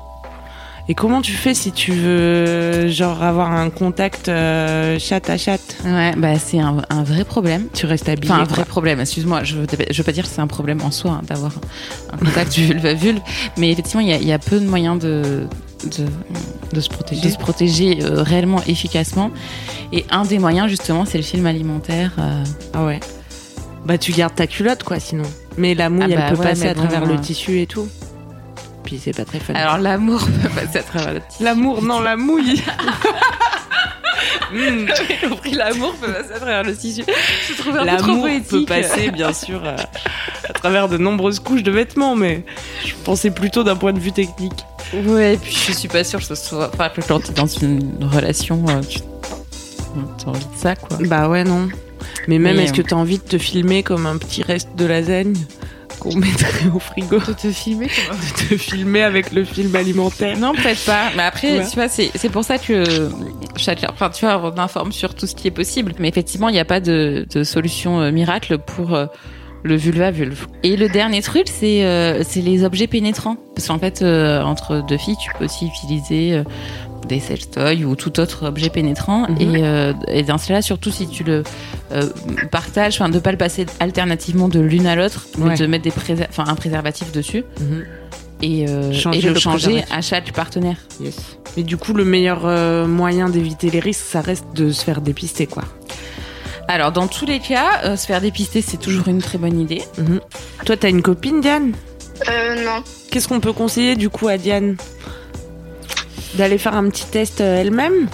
Et 0.91 0.96
comment 0.96 1.22
tu 1.22 1.34
fais 1.34 1.53
si 1.53 1.72
tu 1.72 1.91
veux, 1.91 2.88
genre, 2.88 3.22
avoir 3.22 3.51
un 3.51 3.69
contact 3.69 4.27
euh, 4.27 4.98
chat 4.98 5.29
à 5.29 5.38
chat? 5.38 5.60
Ouais, 5.86 6.13
bah 6.17 6.39
c'est 6.39 6.60
un, 6.60 6.77
un 6.89 7.03
vrai 7.03 7.24
problème. 7.25 7.67
Tu 7.75 7.86
restes 7.86 8.10
habillé. 8.10 8.34
Enfin, 8.34 8.41
un 8.41 8.46
vrai 8.46 8.65
problème, 8.65 9.00
excuse-moi, 9.00 9.43
je 9.43 9.55
veux, 9.58 9.67
je 9.91 9.98
veux 9.98 10.03
pas 10.03 10.12
dire 10.12 10.24
que 10.24 10.29
c'est 10.31 10.41
un 10.41 10.48
problème 10.48 10.81
en 10.81 10.89
soi 10.89 11.12
hein, 11.12 11.22
d'avoir 11.27 11.51
un 12.12 12.17
contact 12.17 12.55
vulve 12.58 12.84
à 12.88 12.96
vulve, 12.96 13.22
mais 13.58 13.72
effectivement, 13.72 14.01
il 14.01 14.08
y 14.10 14.13
a, 14.13 14.17
il 14.17 14.27
y 14.27 14.31
a 14.34 14.39
peu 14.39 14.60
de 14.60 14.65
moyens 14.67 14.98
de, 14.98 15.43
de, 15.96 16.05
de 16.74 16.81
se 16.81 16.89
protéger. 16.89 17.22
de 17.22 17.29
se 17.29 17.38
protéger 17.38 18.00
euh, 18.01 18.24
réellement 18.24 18.63
efficacement. 18.65 19.29
Et 19.93 20.05
un 20.10 20.24
des 20.24 20.39
moyens, 20.39 20.69
justement, 20.69 21.05
c'est 21.05 21.19
le 21.19 21.24
film 21.24 21.46
alimentaire. 21.46 22.13
euh, 22.17 22.43
Ah 22.74 22.84
ouais. 22.86 23.00
Bah, 23.86 24.00
tu 24.00 24.12
gardes 24.12 24.34
ta 24.34 24.48
culotte, 24.48 24.81
quoi, 24.84 25.00
sinon. 25.00 25.24
Mais 25.55 25.75
la 25.75 25.89
mouille, 25.91 26.13
Ah 26.13 26.15
bah 26.15 26.22
elle 26.29 26.34
peut 26.36 26.41
ouais, 26.41 26.50
passer 26.50 26.67
à 26.67 26.74
travers 26.74 27.05
le 27.05 27.19
tissu 27.19 27.62
et 27.62 27.67
tout. 27.67 27.88
Puis 28.83 29.00
c'est 29.03 29.13
pas 29.15 29.25
très 29.25 29.39
fun. 29.39 29.53
Alors, 29.53 29.77
l'amour 29.77 30.19
peut 30.41 30.50
passer 30.50 30.79
à 30.79 30.83
travers 30.83 31.13
le 31.13 31.19
tissu. 31.21 31.43
L'amour, 31.43 31.81
non, 31.83 32.00
la 32.01 32.15
mouille. 32.15 32.62
Mmh, 34.51 34.88
J'ai 35.21 35.29
compris, 35.29 35.51
l'amour 35.51 35.93
peut 36.01 36.12
passer 36.12 36.33
à 36.33 36.38
travers 36.38 36.63
le 36.63 36.75
tissu. 36.75 37.03
Je 37.48 37.53
trouve 37.62 37.77
un 37.77 37.86
peu 37.86 37.98
trop 37.98 38.07
L'amour 38.07 38.21
poétique. 38.24 38.50
peut 38.50 38.65
passer, 38.65 39.12
bien 39.12 39.31
sûr, 39.31 39.62
euh, 39.63 39.75
à 40.50 40.53
travers 40.53 40.89
de 40.89 40.98
nombreuses 40.98 41.39
couches 41.39 41.62
de 41.62 41.69
vêtements, 41.69 42.15
mais 42.15 42.43
je 42.83 42.93
pensais 43.03 43.29
plutôt 43.29 43.63
d'un 43.63 43.75
point 43.75 43.93
de 43.93 44.00
vue 44.00 44.12
technique. 44.12 44.65
Ouais, 45.05 45.36
et 45.36 45.38
puis 45.38 45.55
je 45.55 45.71
suis 45.71 45.88
pas 45.88 46.03
sûre 46.03 46.17
que 46.19 46.25
ce 46.25 46.33
soit. 46.36 46.71
Enfin, 46.74 46.89
que 46.89 47.01
quand 47.01 47.19
t'es 47.24 47.33
dans 47.33 47.45
une 47.45 48.03
relation, 48.12 48.65
euh, 48.69 48.81
tu 48.81 49.00
as 50.25 50.29
envie 50.29 50.39
de 50.39 50.57
ça, 50.59 50.75
quoi. 50.75 50.98
Bah 51.01 51.29
ouais, 51.29 51.43
non. 51.43 51.69
Mais 52.27 52.39
même, 52.39 52.55
Mais, 52.57 52.63
est-ce 52.63 52.74
euh, 52.74 52.77
que 52.77 52.81
t'as 52.81 52.95
envie 52.95 53.19
de 53.19 53.24
te 53.24 53.38
filmer 53.38 53.83
comme 53.83 54.07
un 54.07 54.17
petit 54.17 54.41
reste 54.41 54.69
de 54.75 54.86
lasagne? 54.86 55.36
Qu'on 56.00 56.15
mettrait 56.15 56.68
au 56.74 56.79
frigo 56.79 57.20
De 57.20 57.34
te 57.34 57.51
filmer 57.51 57.88
De 57.88 58.48
te 58.50 58.58
filmer 58.58 59.03
avec 59.03 59.32
le 59.32 59.44
film 59.44 59.75
alimentaire 59.75 60.38
Non, 60.38 60.53
peut-être 60.53 60.86
pas. 60.86 61.10
Mais 61.15 61.24
après, 61.24 61.60
Ouais. 61.60 61.65
tu 61.70 61.75
vois, 61.75 61.88
c'est 61.89 62.10
c'est 62.15 62.29
pour 62.29 62.44
ça 62.44 62.58
que 62.58 63.10
chacun, 63.58 63.88
enfin, 63.91 64.10
tu 64.10 64.25
vois, 64.25 64.41
on 64.44 64.58
informe 64.60 64.91
sur 64.91 65.13
tout 65.13 65.27
ce 65.27 65.36
qui 65.36 65.48
est 65.48 65.51
possible. 65.51 65.94
Mais 66.00 66.08
effectivement, 66.08 66.50
il 66.50 66.53
n'y 66.53 66.60
a 66.60 66.65
pas 66.65 66.79
de, 66.79 67.25
de 67.29 67.44
solution 67.44 68.01
euh, 68.01 68.12
miracle 68.12 68.58
pour 68.58 68.96
euh, 68.96 69.06
le 69.63 69.75
vulva 69.75 70.10
vulve. 70.12 70.48
Et 70.63 70.77
le 70.77 70.88
dernier 70.88 71.22
truc, 71.22 71.48
c'est 71.48 71.84
euh, 71.84 72.24
c'est 72.24 72.41
les 72.41 72.63
objets 72.63 72.88
pénétrants. 72.88 73.36
Parce 73.56 73.68
qu'en 73.68 73.79
fait, 73.79 74.01
euh, 74.01 74.41
entre 74.41 74.86
deux 74.88 74.98
filles, 74.98 75.18
tu 75.22 75.29
peux 75.38 75.46
aussi 75.46 75.68
utiliser 75.68 76.34
euh, 76.34 76.44
des 77.08 77.20
sextoys 77.20 77.84
ou 77.86 77.96
tout 77.96 78.20
autre 78.20 78.48
objet 78.48 78.70
pénétrant. 78.70 79.27
Mhm. 79.29 79.38
Et, 79.41 79.63
euh, 79.63 79.94
et 80.08 80.24
dans 80.24 80.38
cela, 80.38 80.62
surtout 80.62 80.91
si 80.91 81.08
tu 81.08 81.24
le 81.24 81.44
euh, 81.91 82.03
partages, 82.51 82.96
enfin, 83.01 83.10
de 83.10 83.20
pas 83.20 83.32
le 83.32 83.38
passer 83.38 83.65
alternativement 83.79 84.48
de 84.48 84.60
l'une 84.60 84.86
à 84.88 84.96
l'autre, 84.96 85.25
mais 85.38 85.56
de 85.56 85.65
mettre 85.65 85.84
des 85.84 85.94
enfin, 86.29 86.46
un 86.48 86.56
préservatif 86.56 87.12
dessus 87.12 87.44
Mhm. 87.60 87.86
et, 88.41 88.70
euh, 88.70 88.94
Changer 88.94 89.20
et 89.20 89.22
le, 89.24 89.34
le 89.34 89.39
changer 89.39 89.84
à 89.91 90.01
chaque 90.01 90.32
partenaire. 90.34 90.77
Yes. 91.01 91.15
Mais 91.58 91.63
du 91.63 91.77
coup, 91.77 91.94
le 91.94 92.06
meilleur 92.06 92.41
euh, 92.46 92.86
moyen 92.86 93.27
d'éviter 93.29 93.70
les 93.72 93.79
risques, 93.79 94.06
ça 94.08 94.22
reste 94.22 94.46
de 94.56 94.72
se 94.72 94.84
faire 94.84 95.01
dépister, 95.01 95.48
quoi. 95.48 95.63
Alors, 96.68 96.91
dans 96.91 97.08
tous 97.08 97.25
les 97.25 97.39
cas, 97.39 97.82
euh, 97.84 97.96
se 97.96 98.06
faire 98.06 98.22
dépister, 98.22 98.62
c'est 98.62 98.77
toujours 98.77 99.08
une 99.08 99.22
très 99.24 99.39
bonne 99.39 99.60
idée. 99.60 99.82
Mhm. 99.98 100.20
Toi, 100.65 100.77
t'as 100.77 100.89
une 100.89 101.01
copine, 101.01 101.41
Diane? 101.41 101.74
Euh, 102.29 102.63
non. 102.63 102.84
Qu'est-ce 103.10 103.27
qu'on 103.27 103.39
peut 103.39 103.53
conseiller 103.53 103.96
du 103.96 104.10
coup 104.10 104.27
à 104.27 104.38
Diane? 104.38 104.75
D'aller 106.39 106.58
faire 106.58 106.74
un 106.75 106.88
petit 106.89 107.05
test 107.05 107.41
euh, 107.41 107.60
elle-même 107.60 108.08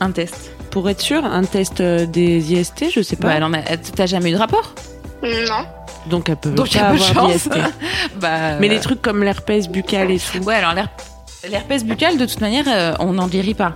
Un 0.00 0.10
test. 0.10 0.50
pour 0.70 0.90
être 0.90 1.00
sûre 1.00 1.24
Un 1.24 1.44
test 1.44 1.80
euh, 1.80 2.04
des 2.04 2.52
IST, 2.52 2.90
je 2.94 3.00
sais 3.00 3.16
pas. 3.16 3.28
Bah, 3.28 3.34
elle 3.38 3.44
en 3.44 3.54
a- 3.54 3.60
elle- 3.66 3.80
T'as 3.80 4.04
jamais 4.04 4.28
eu 4.28 4.34
de 4.34 4.38
rapport? 4.38 4.74
Non. 5.22 5.64
Donc 6.10 6.28
elle 6.28 6.36
peut 6.36 6.50
Donc, 6.50 6.70
pas 6.74 6.80
avoir 6.80 6.98
chance. 7.14 7.32
d'IST. 7.48 7.50
Bah, 8.20 8.58
Mais 8.60 8.68
les 8.68 8.80
trucs 8.80 9.00
comme 9.00 9.22
l'herpès 9.24 9.66
buccal 9.68 10.10
et 10.10 10.18
tout. 10.18 10.42
Ouais, 10.44 10.56
alors 10.56 10.74
l'her- 10.74 10.90
L'herpès 11.50 11.84
buccal, 11.84 12.18
de 12.18 12.26
toute 12.26 12.40
manière, 12.42 12.64
euh, 12.68 12.94
on 13.00 13.14
n'en 13.14 13.28
guérit 13.28 13.54
pas. 13.54 13.72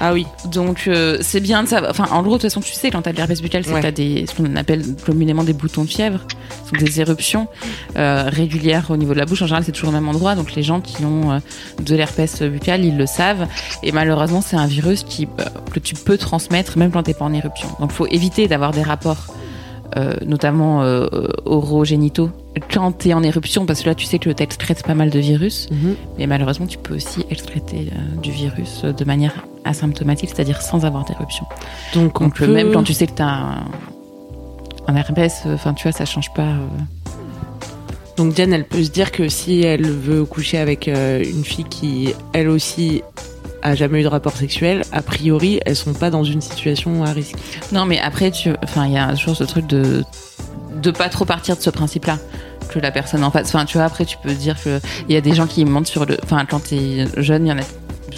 Ah 0.00 0.12
oui. 0.12 0.26
Donc 0.46 0.84
euh, 0.86 1.18
c'est 1.20 1.40
bien 1.40 1.62
de 1.62 1.68
savoir. 1.68 1.90
Enfin, 1.90 2.06
en 2.10 2.22
gros, 2.22 2.32
de 2.32 2.42
toute 2.42 2.42
façon, 2.50 2.60
tu 2.60 2.72
sais, 2.72 2.90
quand 2.90 3.02
t'as 3.02 3.12
de 3.12 3.16
l'herpès 3.18 3.40
buccal, 3.42 3.64
c'est 3.64 3.70
Ouais. 3.72 3.80
que 3.80 3.86
t'as 3.86 3.90
des, 3.90 4.24
ce 4.26 4.34
qu'on 4.34 4.56
appelle 4.56 4.82
communément 5.04 5.44
des 5.44 5.52
boutons 5.52 5.84
de 5.84 5.88
fièvre, 5.90 6.20
ce 6.64 6.70
sont 6.78 6.84
des 6.84 7.00
éruptions 7.00 7.48
euh, 7.96 8.24
régulières 8.28 8.90
au 8.90 8.96
niveau 8.96 9.12
de 9.14 9.18
la 9.18 9.26
bouche. 9.26 9.42
En 9.42 9.46
général, 9.46 9.64
c'est 9.64 9.72
toujours 9.72 9.90
au 9.90 9.92
même 9.92 10.08
endroit. 10.08 10.34
Donc 10.34 10.54
les 10.54 10.62
gens 10.62 10.80
qui 10.80 11.04
ont 11.04 11.32
euh, 11.32 11.38
de 11.82 11.94
l'herpès 11.96 12.42
buccal, 12.42 12.84
ils 12.84 12.96
le 12.96 13.06
savent. 13.06 13.46
Et 13.82 13.92
malheureusement, 13.92 14.40
c'est 14.40 14.56
un 14.56 14.66
virus 14.66 15.02
qui 15.04 15.28
que 15.72 15.78
tu 15.80 15.94
peux 15.94 16.16
transmettre 16.18 16.78
même 16.78 16.90
quand 16.90 17.02
t'es 17.02 17.14
pas 17.14 17.24
en 17.26 17.32
éruption. 17.32 17.68
Donc 17.80 17.92
faut 17.92 18.06
éviter 18.06 18.48
d'avoir 18.48 18.70
des 18.72 18.82
rapports. 18.82 19.26
Euh, 19.96 20.14
notamment 20.24 20.82
euh, 20.82 21.06
orogénitaux 21.44 22.30
quand 22.72 22.92
t'es 22.92 23.12
en 23.14 23.22
éruption 23.22 23.66
parce 23.66 23.82
que 23.82 23.88
là 23.88 23.94
tu 23.94 24.06
sais 24.06 24.18
que 24.18 24.30
t'excrètes 24.30 24.82
pas 24.84 24.94
mal 24.94 25.10
de 25.10 25.18
virus 25.18 25.68
Mhm. 25.70 25.94
mais 26.18 26.26
malheureusement, 26.26 26.66
tu 26.66 26.78
peux 26.78 26.94
aussi 26.94 27.24
excréter 27.30 27.90
euh, 27.92 28.20
du 28.22 28.30
virus 28.30 28.82
euh, 28.84 28.92
de 28.92 29.04
manière 29.04 29.44
asymptomatique, 29.64 30.30
c'est-à-dire 30.34 30.60
sans 30.62 30.84
avoir 30.84 31.04
d'éruption. 31.04 31.44
Donc, 31.94 32.20
on 32.20 32.24
Donc, 32.24 32.36
peut... 32.36 32.46
même 32.46 32.72
quand 32.72 32.82
tu 32.82 32.94
sais 32.94 33.06
que 33.06 33.14
tu 33.14 33.22
as 33.22 33.28
un, 33.28 33.64
un 34.86 34.96
herpès, 34.96 35.42
enfin, 35.46 35.74
tu 35.74 35.82
vois, 35.84 35.92
ça 35.92 36.04
change 36.04 36.32
pas. 36.34 36.54
Donc 38.16 38.34
Diane, 38.34 38.52
elle 38.52 38.64
peut 38.66 38.82
se 38.82 38.90
dire 38.90 39.12
que 39.12 39.28
si 39.28 39.62
elle 39.62 39.86
veut 39.90 40.24
coucher 40.24 40.58
avec 40.58 40.88
une 40.88 41.44
fille 41.44 41.64
qui, 41.64 42.12
elle 42.32 42.48
aussi, 42.48 43.02
a 43.62 43.74
jamais 43.74 44.00
eu 44.00 44.02
de 44.02 44.08
rapport 44.08 44.36
sexuel, 44.36 44.82
a 44.92 45.02
priori, 45.02 45.60
elles 45.66 45.76
sont 45.76 45.94
pas 45.94 46.10
dans 46.10 46.24
une 46.24 46.40
situation 46.40 47.04
à 47.04 47.12
risque. 47.12 47.36
Non, 47.72 47.84
mais 47.84 47.98
après, 47.98 48.30
tu, 48.30 48.50
enfin, 48.62 48.86
il 48.86 48.92
y 48.92 48.98
a 48.98 49.14
toujours 49.14 49.36
ce 49.36 49.44
truc 49.44 49.66
de 49.66 50.04
de 50.74 50.90
pas 50.90 51.08
trop 51.08 51.24
partir 51.24 51.56
de 51.56 51.60
ce 51.60 51.68
principe-là 51.70 52.18
que 52.70 52.78
la 52.78 52.90
personne 52.90 53.24
en 53.24 53.30
face. 53.30 53.48
Enfin, 53.48 53.64
tu 53.64 53.76
vois, 53.76 53.86
après, 53.86 54.04
tu 54.04 54.16
peux 54.22 54.32
dire 54.32 54.56
que 54.62 54.80
il 55.08 55.14
y 55.14 55.16
a 55.16 55.20
des 55.20 55.34
gens 55.34 55.46
qui 55.46 55.64
mentent 55.64 55.88
sur 55.88 56.06
le. 56.06 56.16
Enfin, 56.22 56.44
quand 56.48 56.60
t'es 56.60 57.06
jeune, 57.16 57.46
il 57.46 57.50
y 57.50 57.52
en 57.52 57.58
a 57.58 57.62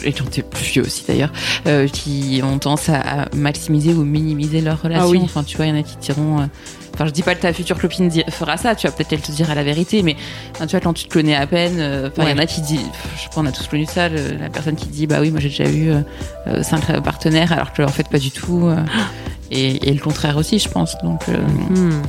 et 0.04 0.12
quand 0.12 0.24
t'es 0.30 0.42
plus 0.42 0.64
vieux 0.64 0.82
aussi 0.82 1.04
d'ailleurs, 1.06 1.32
euh, 1.66 1.86
qui 1.86 2.40
ont 2.42 2.58
tendance 2.58 2.88
à, 2.88 3.28
maximiser 3.34 3.92
ou 3.92 4.04
minimiser 4.04 4.60
leur 4.60 4.80
relation. 4.80 5.04
Ah 5.04 5.08
oui. 5.08 5.20
Enfin, 5.22 5.42
tu 5.44 5.56
vois, 5.56 5.66
il 5.66 5.70
y 5.70 5.72
en 5.72 5.80
a 5.80 5.82
qui 5.82 5.96
diront. 5.96 6.40
euh, 6.40 6.46
Enfin, 6.94 7.06
je 7.06 7.10
dis 7.10 7.22
pas 7.22 7.34
que 7.34 7.40
ta 7.40 7.52
future 7.52 7.78
copine 7.80 8.10
fera 8.30 8.56
ça, 8.58 8.74
tu 8.74 8.86
vas 8.86 8.92
peut-être 8.92 9.12
elle 9.14 9.20
te 9.22 9.32
dira 9.32 9.54
la 9.54 9.62
vérité, 9.64 10.02
mais 10.02 10.14
enfin, 10.54 10.66
tu 10.66 10.72
vois, 10.72 10.80
quand 10.80 10.92
tu 10.92 11.04
te 11.04 11.12
connais 11.12 11.34
à 11.34 11.46
peine, 11.46 11.76
euh, 11.78 12.08
enfin, 12.12 12.28
il 12.28 12.30
y 12.30 12.32
en 12.34 12.42
a 12.42 12.46
qui 12.46 12.60
disent, 12.60 12.80
je 13.16 13.22
sais 13.22 13.28
pas, 13.34 13.40
on 13.40 13.46
a 13.46 13.52
tous 13.52 13.66
connu 13.66 13.86
ça, 13.86 14.08
le- 14.10 14.36
la 14.38 14.50
personne 14.50 14.76
qui 14.76 14.86
dit, 14.88 15.06
bah 15.06 15.16
oui, 15.20 15.30
moi 15.30 15.40
j'ai 15.40 15.48
déjà 15.48 15.68
eu 15.70 15.90
euh, 15.90 16.00
euh, 16.48 16.62
cinq 16.62 16.84
partenaires, 17.02 17.50
alors 17.52 17.72
que 17.72 17.82
en 17.82 17.88
fait 17.88 18.08
pas 18.08 18.18
du 18.18 18.30
tout, 18.30 18.66
euh, 18.66 18.76
et, 19.50 19.88
et 19.88 19.92
le 19.94 20.00
contraire 20.00 20.36
aussi, 20.36 20.58
je 20.58 20.68
pense. 20.68 20.96
Donc, 21.02 21.22
euh, 21.28 21.38
Hmm. 21.70 22.02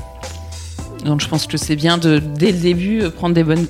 donc 1.06 1.22
je 1.22 1.28
pense 1.30 1.48
que 1.48 1.58
c'est 1.58 1.76
bien 1.78 1.98
de 1.98 2.20
dès 2.20 2.52
le 2.52 2.58
début 2.60 3.04
euh, 3.04 3.10
prendre 3.10 3.36
des 3.36 3.44
bonnes, 3.46 3.66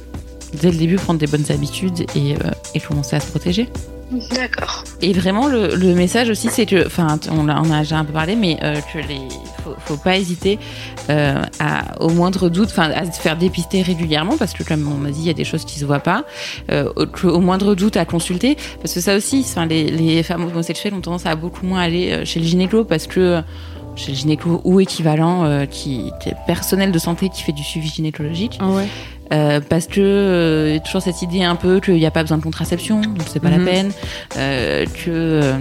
dès 0.61 0.71
le 0.71 0.77
début 0.77 0.95
prendre 0.95 1.19
des 1.19 1.27
bonnes 1.27 1.45
habitudes 1.51 2.01
et, 2.15 2.33
euh, 2.33 2.49
et 2.73 2.79
commencer 2.79 3.15
à 3.15 3.19
se 3.19 3.27
protéger. 3.27 3.69
D'accord. 4.35 4.83
Et 5.01 5.11
vraiment, 5.13 5.47
le, 5.47 5.75
le 5.75 5.95
message 5.95 6.29
aussi, 6.29 6.49
c'est 6.51 6.65
que, 6.67 6.85
enfin, 6.85 7.17
on, 7.31 7.47
a 7.49 7.79
déjà 7.79 7.97
un 7.97 8.05
peu 8.05 8.13
parlé, 8.13 8.35
mais 8.35 8.59
euh, 8.61 8.75
que 8.93 8.99
les, 8.99 9.17
faut, 9.79 9.97
pas 9.97 10.17
hésiter 10.17 10.59
euh, 11.09 11.41
à, 11.59 12.01
au 12.01 12.09
moindre 12.09 12.49
doute, 12.49 12.69
enfin, 12.71 12.89
à 12.91 13.11
se 13.11 13.19
faire 13.19 13.37
dépister 13.37 13.81
régulièrement, 13.81 14.37
parce 14.37 14.53
que 14.53 14.63
comme 14.63 14.87
on 14.91 14.97
m'a 14.97 15.11
dit, 15.11 15.21
il 15.21 15.27
y 15.27 15.29
a 15.29 15.33
des 15.33 15.45
choses 15.45 15.65
qui 15.65 15.79
se 15.79 15.85
voient 15.85 15.99
pas. 15.99 16.25
Euh, 16.71 16.91
au, 17.23 17.39
moindre 17.39 17.75
doute, 17.75 17.97
à 17.97 18.05
consulter, 18.05 18.57
parce 18.81 18.93
que 18.93 18.99
ça 18.99 19.15
aussi, 19.15 19.45
enfin, 19.47 19.65
les, 19.65 19.89
les 19.89 20.23
femmes 20.23 20.45
homosexuelles 20.45 20.93
ont 20.93 21.01
tendance 21.01 21.25
à 21.25 21.35
beaucoup 21.35 21.65
moins 21.65 21.81
aller 21.81 22.11
euh, 22.11 22.25
chez 22.25 22.39
le 22.39 22.45
gynéco, 22.45 22.83
parce 22.83 23.07
que 23.07 23.41
chez 23.95 24.11
le 24.11 24.17
gynéco 24.17 24.61
ou 24.63 24.79
équivalent, 24.79 25.45
euh, 25.45 25.65
qui, 25.65 26.11
qui 26.21 26.29
est 26.29 26.35
personnel 26.47 26.91
de 26.91 26.99
santé 26.99 27.29
qui 27.29 27.43
fait 27.43 27.51
du 27.51 27.63
suivi 27.63 27.89
gynécologique. 27.89 28.57
Ah 28.59 28.69
ouais. 28.69 28.87
Euh, 29.31 29.61
parce 29.67 29.87
que 29.87 30.01
euh, 30.01 30.65
il 30.69 30.73
y 30.73 30.77
a 30.77 30.79
toujours 30.79 31.01
cette 31.01 31.21
idée 31.21 31.43
un 31.43 31.55
peu 31.55 31.79
qu'il 31.79 31.95
n'y 31.95 32.05
a 32.05 32.11
pas 32.11 32.21
besoin 32.21 32.37
de 32.37 32.43
contraception, 32.43 33.01
donc 33.01 33.23
c'est 33.27 33.39
pas 33.39 33.49
Mhm. 33.49 33.65
la 33.65 33.71
peine, 33.71 33.91
euh, 34.37 34.85
que 35.03 35.53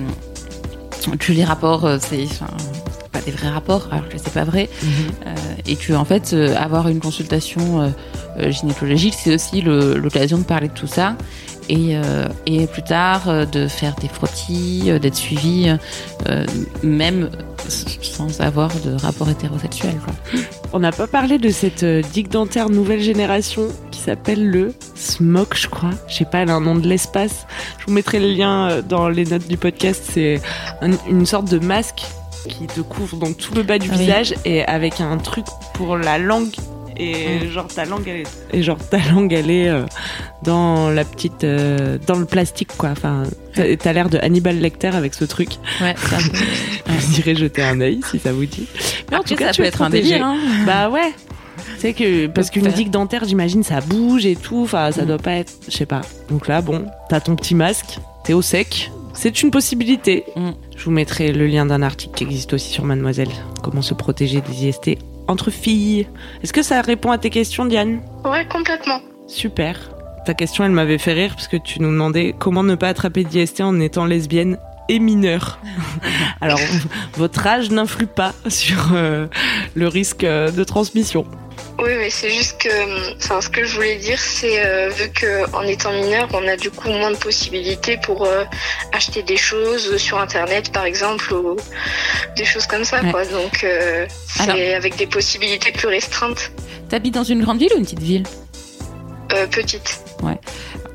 que 1.19 1.33
les 1.33 1.45
rapports 1.45 1.89
c'est 2.01 2.27
pas 3.13 3.21
des 3.21 3.31
vrais 3.31 3.49
rapports 3.51 3.89
alors 3.93 4.09
que 4.09 4.17
c'est 4.19 4.33
pas 4.33 4.45
vrai 4.45 4.69
euh, 5.27 5.35
et 5.67 5.77
que 5.77 5.93
en 5.93 6.05
fait 6.05 6.33
euh, 6.33 6.57
avoir 6.57 6.89
une 6.89 6.99
consultation 7.01 7.83
euh, 8.39 8.51
gynécologique 8.51 9.15
c'est 9.17 9.35
aussi 9.35 9.61
l'occasion 9.63 10.39
de 10.39 10.45
parler 10.45 10.69
de 10.69 10.73
tout 10.75 10.87
ça 10.87 11.17
et, 11.69 11.97
euh, 11.97 12.27
et 12.47 12.67
plus 12.67 12.83
tard 12.83 13.29
euh, 13.29 13.45
de 13.47 13.69
faire 13.69 13.95
des 14.01 14.09
frottis, 14.09 14.85
euh, 14.89 14.99
d'être 14.99 15.15
suivi 15.15 15.69
même 16.83 17.31
sans 17.69 18.41
avoir 18.41 18.71
de 18.85 18.95
rapport 19.01 19.29
hétérosexuel. 19.31 19.95
Quoi. 20.05 20.41
On 20.73 20.81
n'a 20.81 20.91
pas 20.93 21.07
parlé 21.07 21.39
de 21.39 21.49
cette 21.51 21.85
digue 21.85 22.29
dentaire 22.29 22.69
nouvelle 22.71 23.01
génération 23.01 23.69
qui 23.93 24.01
s'appelle 24.01 24.45
le 24.51 24.75
Smoke, 24.97 25.57
je 25.57 25.69
crois. 25.69 25.91
Je 26.09 26.15
sais 26.17 26.25
pas, 26.25 26.39
elle 26.39 26.51
a 26.51 26.55
un 26.55 26.61
nom 26.61 26.75
de 26.75 26.89
l'espace. 26.89 27.47
Je 27.79 27.87
vous 27.87 27.93
mettrai 27.93 28.19
le 28.19 28.33
lien 28.33 28.81
dans 28.89 29.09
les 29.09 29.25
notes 29.25 29.47
du 29.47 29.57
podcast. 29.57 30.03
C'est 30.13 30.41
un- 30.81 30.91
une 31.09 31.27
sorte 31.27 31.49
de 31.51 31.59
masque 31.59 32.03
qui 32.49 32.67
te 32.67 32.81
couvre 32.81 33.17
donc 33.17 33.37
tout 33.37 33.55
le 33.55 33.63
bas 33.63 33.79
du 33.79 33.89
Ah 33.91 33.95
oui. 33.97 34.01
visage 34.05 34.35
et 34.45 34.65
avec 34.65 35.01
un 35.01 35.17
truc 35.19 35.45
pour 35.75 35.97
la 35.97 36.19
langue. 36.19 36.55
Et 36.99 37.49
genre 37.49 37.69
ta 37.69 37.87
langue, 37.87 38.07
elle 38.07 38.17
est, 38.21 38.27
et 38.53 38.63
genre 38.63 38.77
ta 38.77 38.99
langue, 38.99 39.33
elle 39.33 39.51
est 39.51 39.69
euh, 39.69 39.85
dans 40.43 40.91
la 40.91 41.05
petite, 41.07 41.43
euh, 41.43 41.97
dans 42.07 42.17
le 42.17 42.27
plastique 42.27 42.77
quoi. 42.77 42.91
Enfin, 42.91 43.23
t'as 43.55 43.93
l'air 43.95 44.11
de 44.11 44.19
Hannibal 44.19 44.59
Lecter 44.61 44.89
avec 44.89 45.15
ce 45.15 45.25
truc. 45.25 45.49
Ouais, 45.81 45.95
c'est 45.97 46.15
un 46.15 46.19
peu- 46.19 46.39
Vous 46.93 47.19
irez 47.19 47.35
jeter 47.35 47.63
un 47.63 47.81
œil 47.81 48.01
si 48.11 48.19
ça 48.19 48.33
vous 48.33 48.45
dit. 48.45 48.69
Mais 49.11 49.17
en 49.17 49.21
Après, 49.21 49.35
tout 49.35 49.39
cas, 49.39 49.47
ça 49.47 49.53
tu 49.53 49.63
peut 49.63 49.69
être 49.69 49.81
un 49.83 49.89
délire. 49.89 50.23
hein. 50.25 50.37
Bah 50.67 50.91
ouais. 50.91 51.13
C'est 51.79 51.95
que 51.95 52.27
parce 52.27 52.51
qu'une 52.51 52.69
digue 52.69 52.91
dentaire, 52.91 53.25
j'imagine, 53.25 53.63
ça 53.63 53.81
bouge 53.81 54.27
et 54.27 54.37
tout. 54.37 54.63
Enfin, 54.65 54.93
ça 54.93 55.03
Mm. 55.03 55.07
doit 55.07 55.19
pas 55.19 55.33
être, 55.33 55.53
je 55.69 55.75
sais 55.77 55.87
pas. 55.87 56.03
Donc 56.29 56.47
là, 56.47 56.61
bon, 56.61 56.85
t'as 57.09 57.21
ton 57.21 57.37
petit 57.37 57.55
masque, 57.55 57.99
t'es 58.25 58.35
au 58.35 58.43
sec. 58.43 58.91
C'est 59.15 59.43
une 59.43 59.51
possibilité. 59.51 60.25
Mm. 60.37 60.51
Je 60.77 60.85
vous 60.85 60.91
mettrai 60.91 61.33
le 61.33 61.47
lien 61.47 61.67
d'un 61.67 61.83
article 61.83 62.15
qui 62.15 62.25
existe 62.25 62.53
aussi 62.55 62.71
sur 62.71 62.85
Mademoiselle. 62.85 63.31
Comment 63.63 63.83
se 63.83 63.95
protéger 63.95 64.41
des 64.41 64.67
IST 64.67 64.99
entre 65.29 65.51
filles. 65.51 66.07
Est-ce 66.43 66.53
que 66.53 66.63
ça 66.63 66.81
répond 66.81 67.11
à 67.11 67.19
tes 67.19 67.31
questions, 67.31 67.65
Diane? 67.65 68.01
Ouais, 68.25 68.47
complètement. 68.47 69.01
Super. 69.27 69.91
Ta 70.25 70.35
question, 70.35 70.65
elle 70.65 70.73
m'avait 70.73 70.99
fait 70.99 71.13
rire 71.13 71.35
parce 71.35 71.49
que 71.49 71.57
tu 71.57 71.81
nous 71.81 71.91
demandais 71.91 72.35
comment 72.39 72.63
ne 72.63 72.75
pas 72.75 72.89
attraper 72.89 73.25
d'IST 73.25 73.61
en 73.61 73.81
étant 73.81 74.05
lesbienne 74.05 74.59
et 74.89 74.99
mineure. 74.99 75.59
Alors, 76.41 76.61
votre 77.17 77.47
âge 77.47 77.71
n'influe 77.71 78.07
pas 78.07 78.33
sur 78.49 78.91
euh, 78.93 79.27
le 79.75 79.89
risque 79.89 80.25
euh, 80.25 80.51
de 80.51 80.65
transmission. 80.65 81.25
Oui, 81.83 81.91
mais 81.99 82.11
c'est 82.11 82.31
juste 82.31 82.59
que, 82.61 83.17
enfin, 83.17 83.41
ce 83.41 83.49
que 83.49 83.65
je 83.65 83.75
voulais 83.75 83.97
dire, 83.97 84.19
c'est 84.21 84.65
euh, 84.65 84.89
vu 84.89 85.11
que 85.11 85.51
en 85.53 85.63
étant 85.63 85.93
mineur, 85.93 86.29
on 86.33 86.47
a 86.47 86.57
du 86.57 86.71
coup 86.71 86.89
moins 86.89 87.11
de 87.11 87.17
possibilités 87.17 87.97
pour 87.97 88.25
euh, 88.25 88.45
acheter 88.93 89.23
des 89.25 89.37
choses 89.37 89.97
sur 89.97 90.19
Internet, 90.21 90.71
par 90.73 90.85
exemple, 90.85 91.33
ou 91.35 91.57
des 92.37 92.45
choses 92.45 92.67
comme 92.67 92.85
ça, 92.85 93.01
Ouais. 93.03 93.11
quoi. 93.11 93.25
Donc, 93.25 93.65
euh, 93.65 94.07
c'est 94.29 94.43
Alors- 94.45 94.57
avec 94.77 94.95
des 94.97 95.07
possibilités 95.09 95.73
plus 95.73 95.89
restreintes, 95.89 96.53
T'habites 96.89 97.15
dans 97.15 97.25
une 97.25 97.43
grande 97.43 97.59
ville 97.59 97.71
ou 97.75 97.79
une 97.79 97.85
petite 97.85 98.01
ville? 98.03 98.25
Euh, 99.33 99.47
petites. 99.47 100.01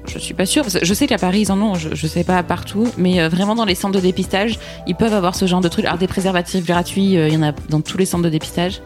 Je 0.07 0.19
suis 0.19 0.33
pas 0.33 0.45
sûre. 0.45 0.65
Je 0.81 0.93
sais 0.93 1.05
qu'à 1.07 1.17
Paris, 1.17 1.41
ils 1.41 1.51
en 1.51 1.61
ont, 1.61 1.75
je, 1.75 1.89
je 1.93 2.07
sais 2.07 2.23
pas 2.23 2.41
partout, 2.43 2.87
mais 2.97 3.19
euh, 3.21 3.29
vraiment 3.29 3.55
dans 3.55 3.65
les 3.65 3.75
centres 3.75 3.95
de 3.95 3.99
dépistage, 3.99 4.57
ils 4.87 4.95
peuvent 4.95 5.13
avoir 5.13 5.35
ce 5.35 5.45
genre 5.47 5.61
de 5.61 5.67
trucs. 5.67 5.85
Alors 5.85 5.97
des 5.97 6.07
préservatifs 6.07 6.65
gratuits, 6.65 7.17
euh, 7.17 7.27
il 7.27 7.33
y 7.33 7.37
en 7.37 7.43
a 7.43 7.51
dans 7.69 7.81
tous 7.81 7.97
les 7.97 8.05
centres 8.05 8.23
de 8.23 8.29
dépistage. 8.29 8.81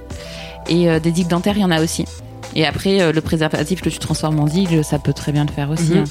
Et 0.68 0.90
euh, 0.90 1.00
des 1.00 1.12
digues 1.12 1.28
dentaires, 1.28 1.56
il 1.58 1.62
y 1.62 1.66
en 1.66 1.72
a 1.72 1.82
aussi. 1.82 2.06
Et 2.56 2.66
après, 2.66 3.02
euh, 3.02 3.12
le 3.14 3.22
préservatif 3.22 3.82
que 3.82 3.90
tu 3.90 3.98
transformes 4.00 4.40
en 4.40 4.46
digue, 4.46 4.82
ça 4.82 5.00
peut 5.00 5.14
très 5.14 5.32
bien 5.32 5.46
le 5.46 5.52
faire 5.52 5.70
aussi. 5.70 5.94
Mhm. 5.94 5.98
hein. 6.00 6.04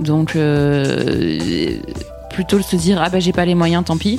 Donc, 0.00 0.36
euh, 0.36 1.76
plutôt 2.30 2.60
se 2.62 2.76
dire, 2.76 3.00
ah 3.02 3.10
bah 3.10 3.20
j'ai 3.20 3.32
pas 3.32 3.44
les 3.44 3.54
moyens, 3.54 3.84
tant 3.84 3.96
pis. 3.98 4.18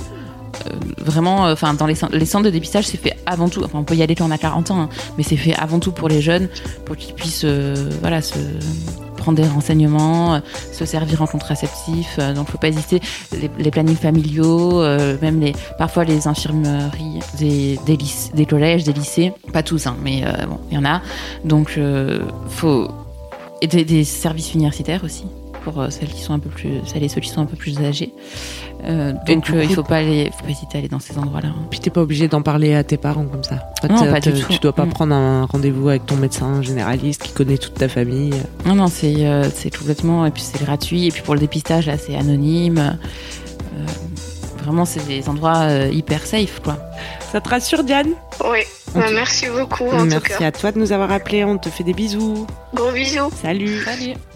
Euh, 0.67 0.69
vraiment, 0.99 1.45
enfin 1.45 1.73
dans 1.73 1.87
les, 1.87 1.95
cen- 1.95 2.11
les 2.11 2.25
centres 2.27 2.45
de 2.45 2.51
dépistage, 2.51 2.85
c'est 2.85 2.97
fait 3.01 3.15
avant 3.25 3.49
tout. 3.49 3.63
Enfin, 3.63 3.79
on 3.79 3.83
peut 3.83 3.95
y 3.95 4.03
aller 4.03 4.13
quand 4.13 4.27
on 4.27 4.31
a 4.31 4.37
40 4.37 4.69
ans, 4.71 4.81
hein, 4.81 4.89
mais 5.17 5.23
c'est 5.23 5.35
fait 5.37 5.55
avant 5.55 5.79
tout 5.79 5.91
pour 5.91 6.09
les 6.09 6.21
jeunes, 6.21 6.47
pour 6.85 6.95
qu'ils 6.95 7.15
puissent, 7.15 7.45
voilà, 8.01 8.21
se 8.21 8.35
prendre 9.23 9.37
des 9.37 9.47
renseignements, 9.47 10.35
euh, 10.35 10.39
se 10.73 10.85
servir 10.85 11.21
en 11.21 11.27
contraceptif. 11.27 12.17
euh, 12.19 12.33
donc, 12.33 12.49
faut 12.49 12.57
pas 12.57 12.67
hésiter. 12.67 12.99
Les, 13.57 13.71
plannings 13.71 13.95
familiaux, 13.95 14.81
euh, 14.81 15.17
même 15.21 15.39
les, 15.39 15.53
parfois 15.77 16.03
les 16.03 16.27
infirmeries 16.27 17.19
des, 17.39 18.45
collèges, 18.45 18.83
des 18.83 18.93
lycées, 18.93 19.31
pas 19.53 19.63
tous, 19.63 19.87
hein, 19.87 19.95
mais 20.03 20.23
bon, 20.47 20.59
il 20.69 20.75
y 20.75 20.77
en 20.77 20.85
a. 20.85 21.01
Donc, 21.45 21.79
faut 22.49 22.89
et 23.61 23.67
des 23.67 24.03
services 24.03 24.53
universitaires 24.53 25.03
aussi 25.05 25.23
pour 25.63 25.79
euh, 25.81 25.89
celles 25.89 26.09
qui 26.09 26.21
sont 26.21 26.33
un 26.33 26.39
peu 26.39 26.49
plus, 26.49 26.79
celles 26.85 27.03
et 27.03 27.07
ceux 27.09 27.21
qui 27.21 27.29
sont 27.29 27.41
un 27.41 27.45
peu 27.45 27.55
plus 27.55 27.79
âgés. 27.79 28.13
Euh, 28.85 29.13
donc, 29.27 29.49
euh, 29.49 29.63
il 29.63 29.73
faut 29.73 29.83
pas 29.83 29.97
aller, 29.97 30.29
faut 30.37 30.43
pas 30.43 30.49
hésiter 30.51 30.75
à 30.75 30.79
aller 30.79 30.89
dans 30.89 30.99
ces 30.99 31.17
endroits-là. 31.17 31.49
hein. 31.49 31.65
Puis 31.69 31.79
t'es 31.79 31.89
pas 31.89 32.01
obligé 32.01 32.27
d'en 32.27 32.41
parler 32.41 32.73
à 32.75 32.83
tes 32.83 32.97
parents 32.97 33.25
comme 33.25 33.43
ça. 33.43 33.55
Non, 33.89 33.99
T'as- 34.01 34.11
pas 34.11 34.19
du 34.19 34.33
tout. 34.33 34.51
Tu 34.51 34.59
dois 34.59 34.73
pas 34.73 34.85
Mm. 34.85 34.89
prendre 34.89 35.15
un 35.15 35.45
rendez-vous 35.45 35.87
avec 35.89 36.05
ton 36.05 36.15
médecin 36.17 36.61
généraliste 36.61 37.23
qui 37.23 37.31
connaît 37.33 37.57
toute 37.57 37.75
ta 37.75 37.87
famille. 37.87 38.33
Non, 38.65 38.75
non, 38.75 38.87
c'est 38.87 39.25
euh, 39.25 39.49
c'est 39.53 39.75
complètement. 39.75 40.25
Et 40.25 40.31
puis 40.31 40.41
c'est 40.43 40.61
gratuit. 40.63 41.07
Et 41.07 41.11
puis 41.11 41.21
pour 41.21 41.33
le 41.33 41.39
dépistage, 41.39 41.87
là, 41.87 41.97
c'est 41.97 42.15
anonyme. 42.15 42.97
Euh, 43.77 43.85
vraiment, 44.63 44.85
c'est 44.85 45.05
des 45.07 45.29
endroits 45.29 45.59
euh, 45.69 45.89
hyper 45.91 46.25
safe, 46.25 46.59
quoi. 46.63 46.77
Ça 47.31 47.41
te 47.41 47.49
rassure, 47.49 47.83
Diane? 47.83 48.09
Oui. 48.43 48.59
Bah, 48.93 49.05
merci 49.13 49.47
beaucoup 49.47 49.85
en 49.87 49.99
tout 50.01 50.05
Merci 50.05 50.37
cas. 50.37 50.47
à 50.47 50.51
toi 50.51 50.71
de 50.71 50.77
nous 50.79 50.91
avoir 50.91 51.11
appelés. 51.11 51.43
On 51.45 51.57
te 51.57 51.69
fait 51.69 51.83
des 51.83 51.93
bisous. 51.93 52.45
Gros 52.75 52.91
bisous. 52.91 53.31
Salut. 53.41 53.81
Salut. 53.83 54.13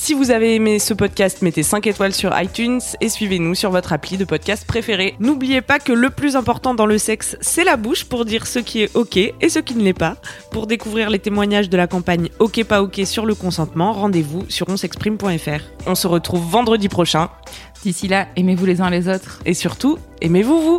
Si 0.00 0.14
vous 0.14 0.30
avez 0.30 0.54
aimé 0.54 0.78
ce 0.78 0.94
podcast, 0.94 1.42
mettez 1.42 1.64
5 1.64 1.86
étoiles 1.88 2.14
sur 2.14 2.32
iTunes 2.40 2.80
et 3.00 3.08
suivez-nous 3.08 3.56
sur 3.56 3.72
votre 3.72 3.92
appli 3.92 4.16
de 4.16 4.24
podcast 4.24 4.64
préféré. 4.64 5.16
N'oubliez 5.18 5.60
pas 5.60 5.80
que 5.80 5.92
le 5.92 6.08
plus 6.08 6.36
important 6.36 6.72
dans 6.72 6.86
le 6.86 6.98
sexe, 6.98 7.36
c'est 7.40 7.64
la 7.64 7.76
bouche 7.76 8.04
pour 8.04 8.24
dire 8.24 8.46
ce 8.46 8.60
qui 8.60 8.80
est 8.82 8.96
OK 8.96 9.16
et 9.16 9.48
ce 9.48 9.58
qui 9.58 9.74
ne 9.74 9.82
l'est 9.82 9.92
pas. 9.92 10.16
Pour 10.52 10.68
découvrir 10.68 11.10
les 11.10 11.18
témoignages 11.18 11.68
de 11.68 11.76
la 11.76 11.88
campagne 11.88 12.28
OK 12.38 12.62
pas 12.62 12.80
OK 12.80 13.00
sur 13.04 13.26
le 13.26 13.34
consentement, 13.34 13.92
rendez-vous 13.92 14.44
sur 14.48 14.68
onsexprime.fr. 14.68 15.64
On 15.86 15.96
se 15.96 16.06
retrouve 16.06 16.48
vendredi 16.48 16.88
prochain 16.88 17.28
D'ici 17.82 18.06
là, 18.06 18.28
aimez-vous 18.36 18.66
les 18.66 18.80
uns 18.80 18.90
les 18.90 19.08
autres. 19.08 19.40
et 19.44 19.52
surtout, 19.52 19.98
aimez-vous 20.22 20.60
vous 20.62 20.78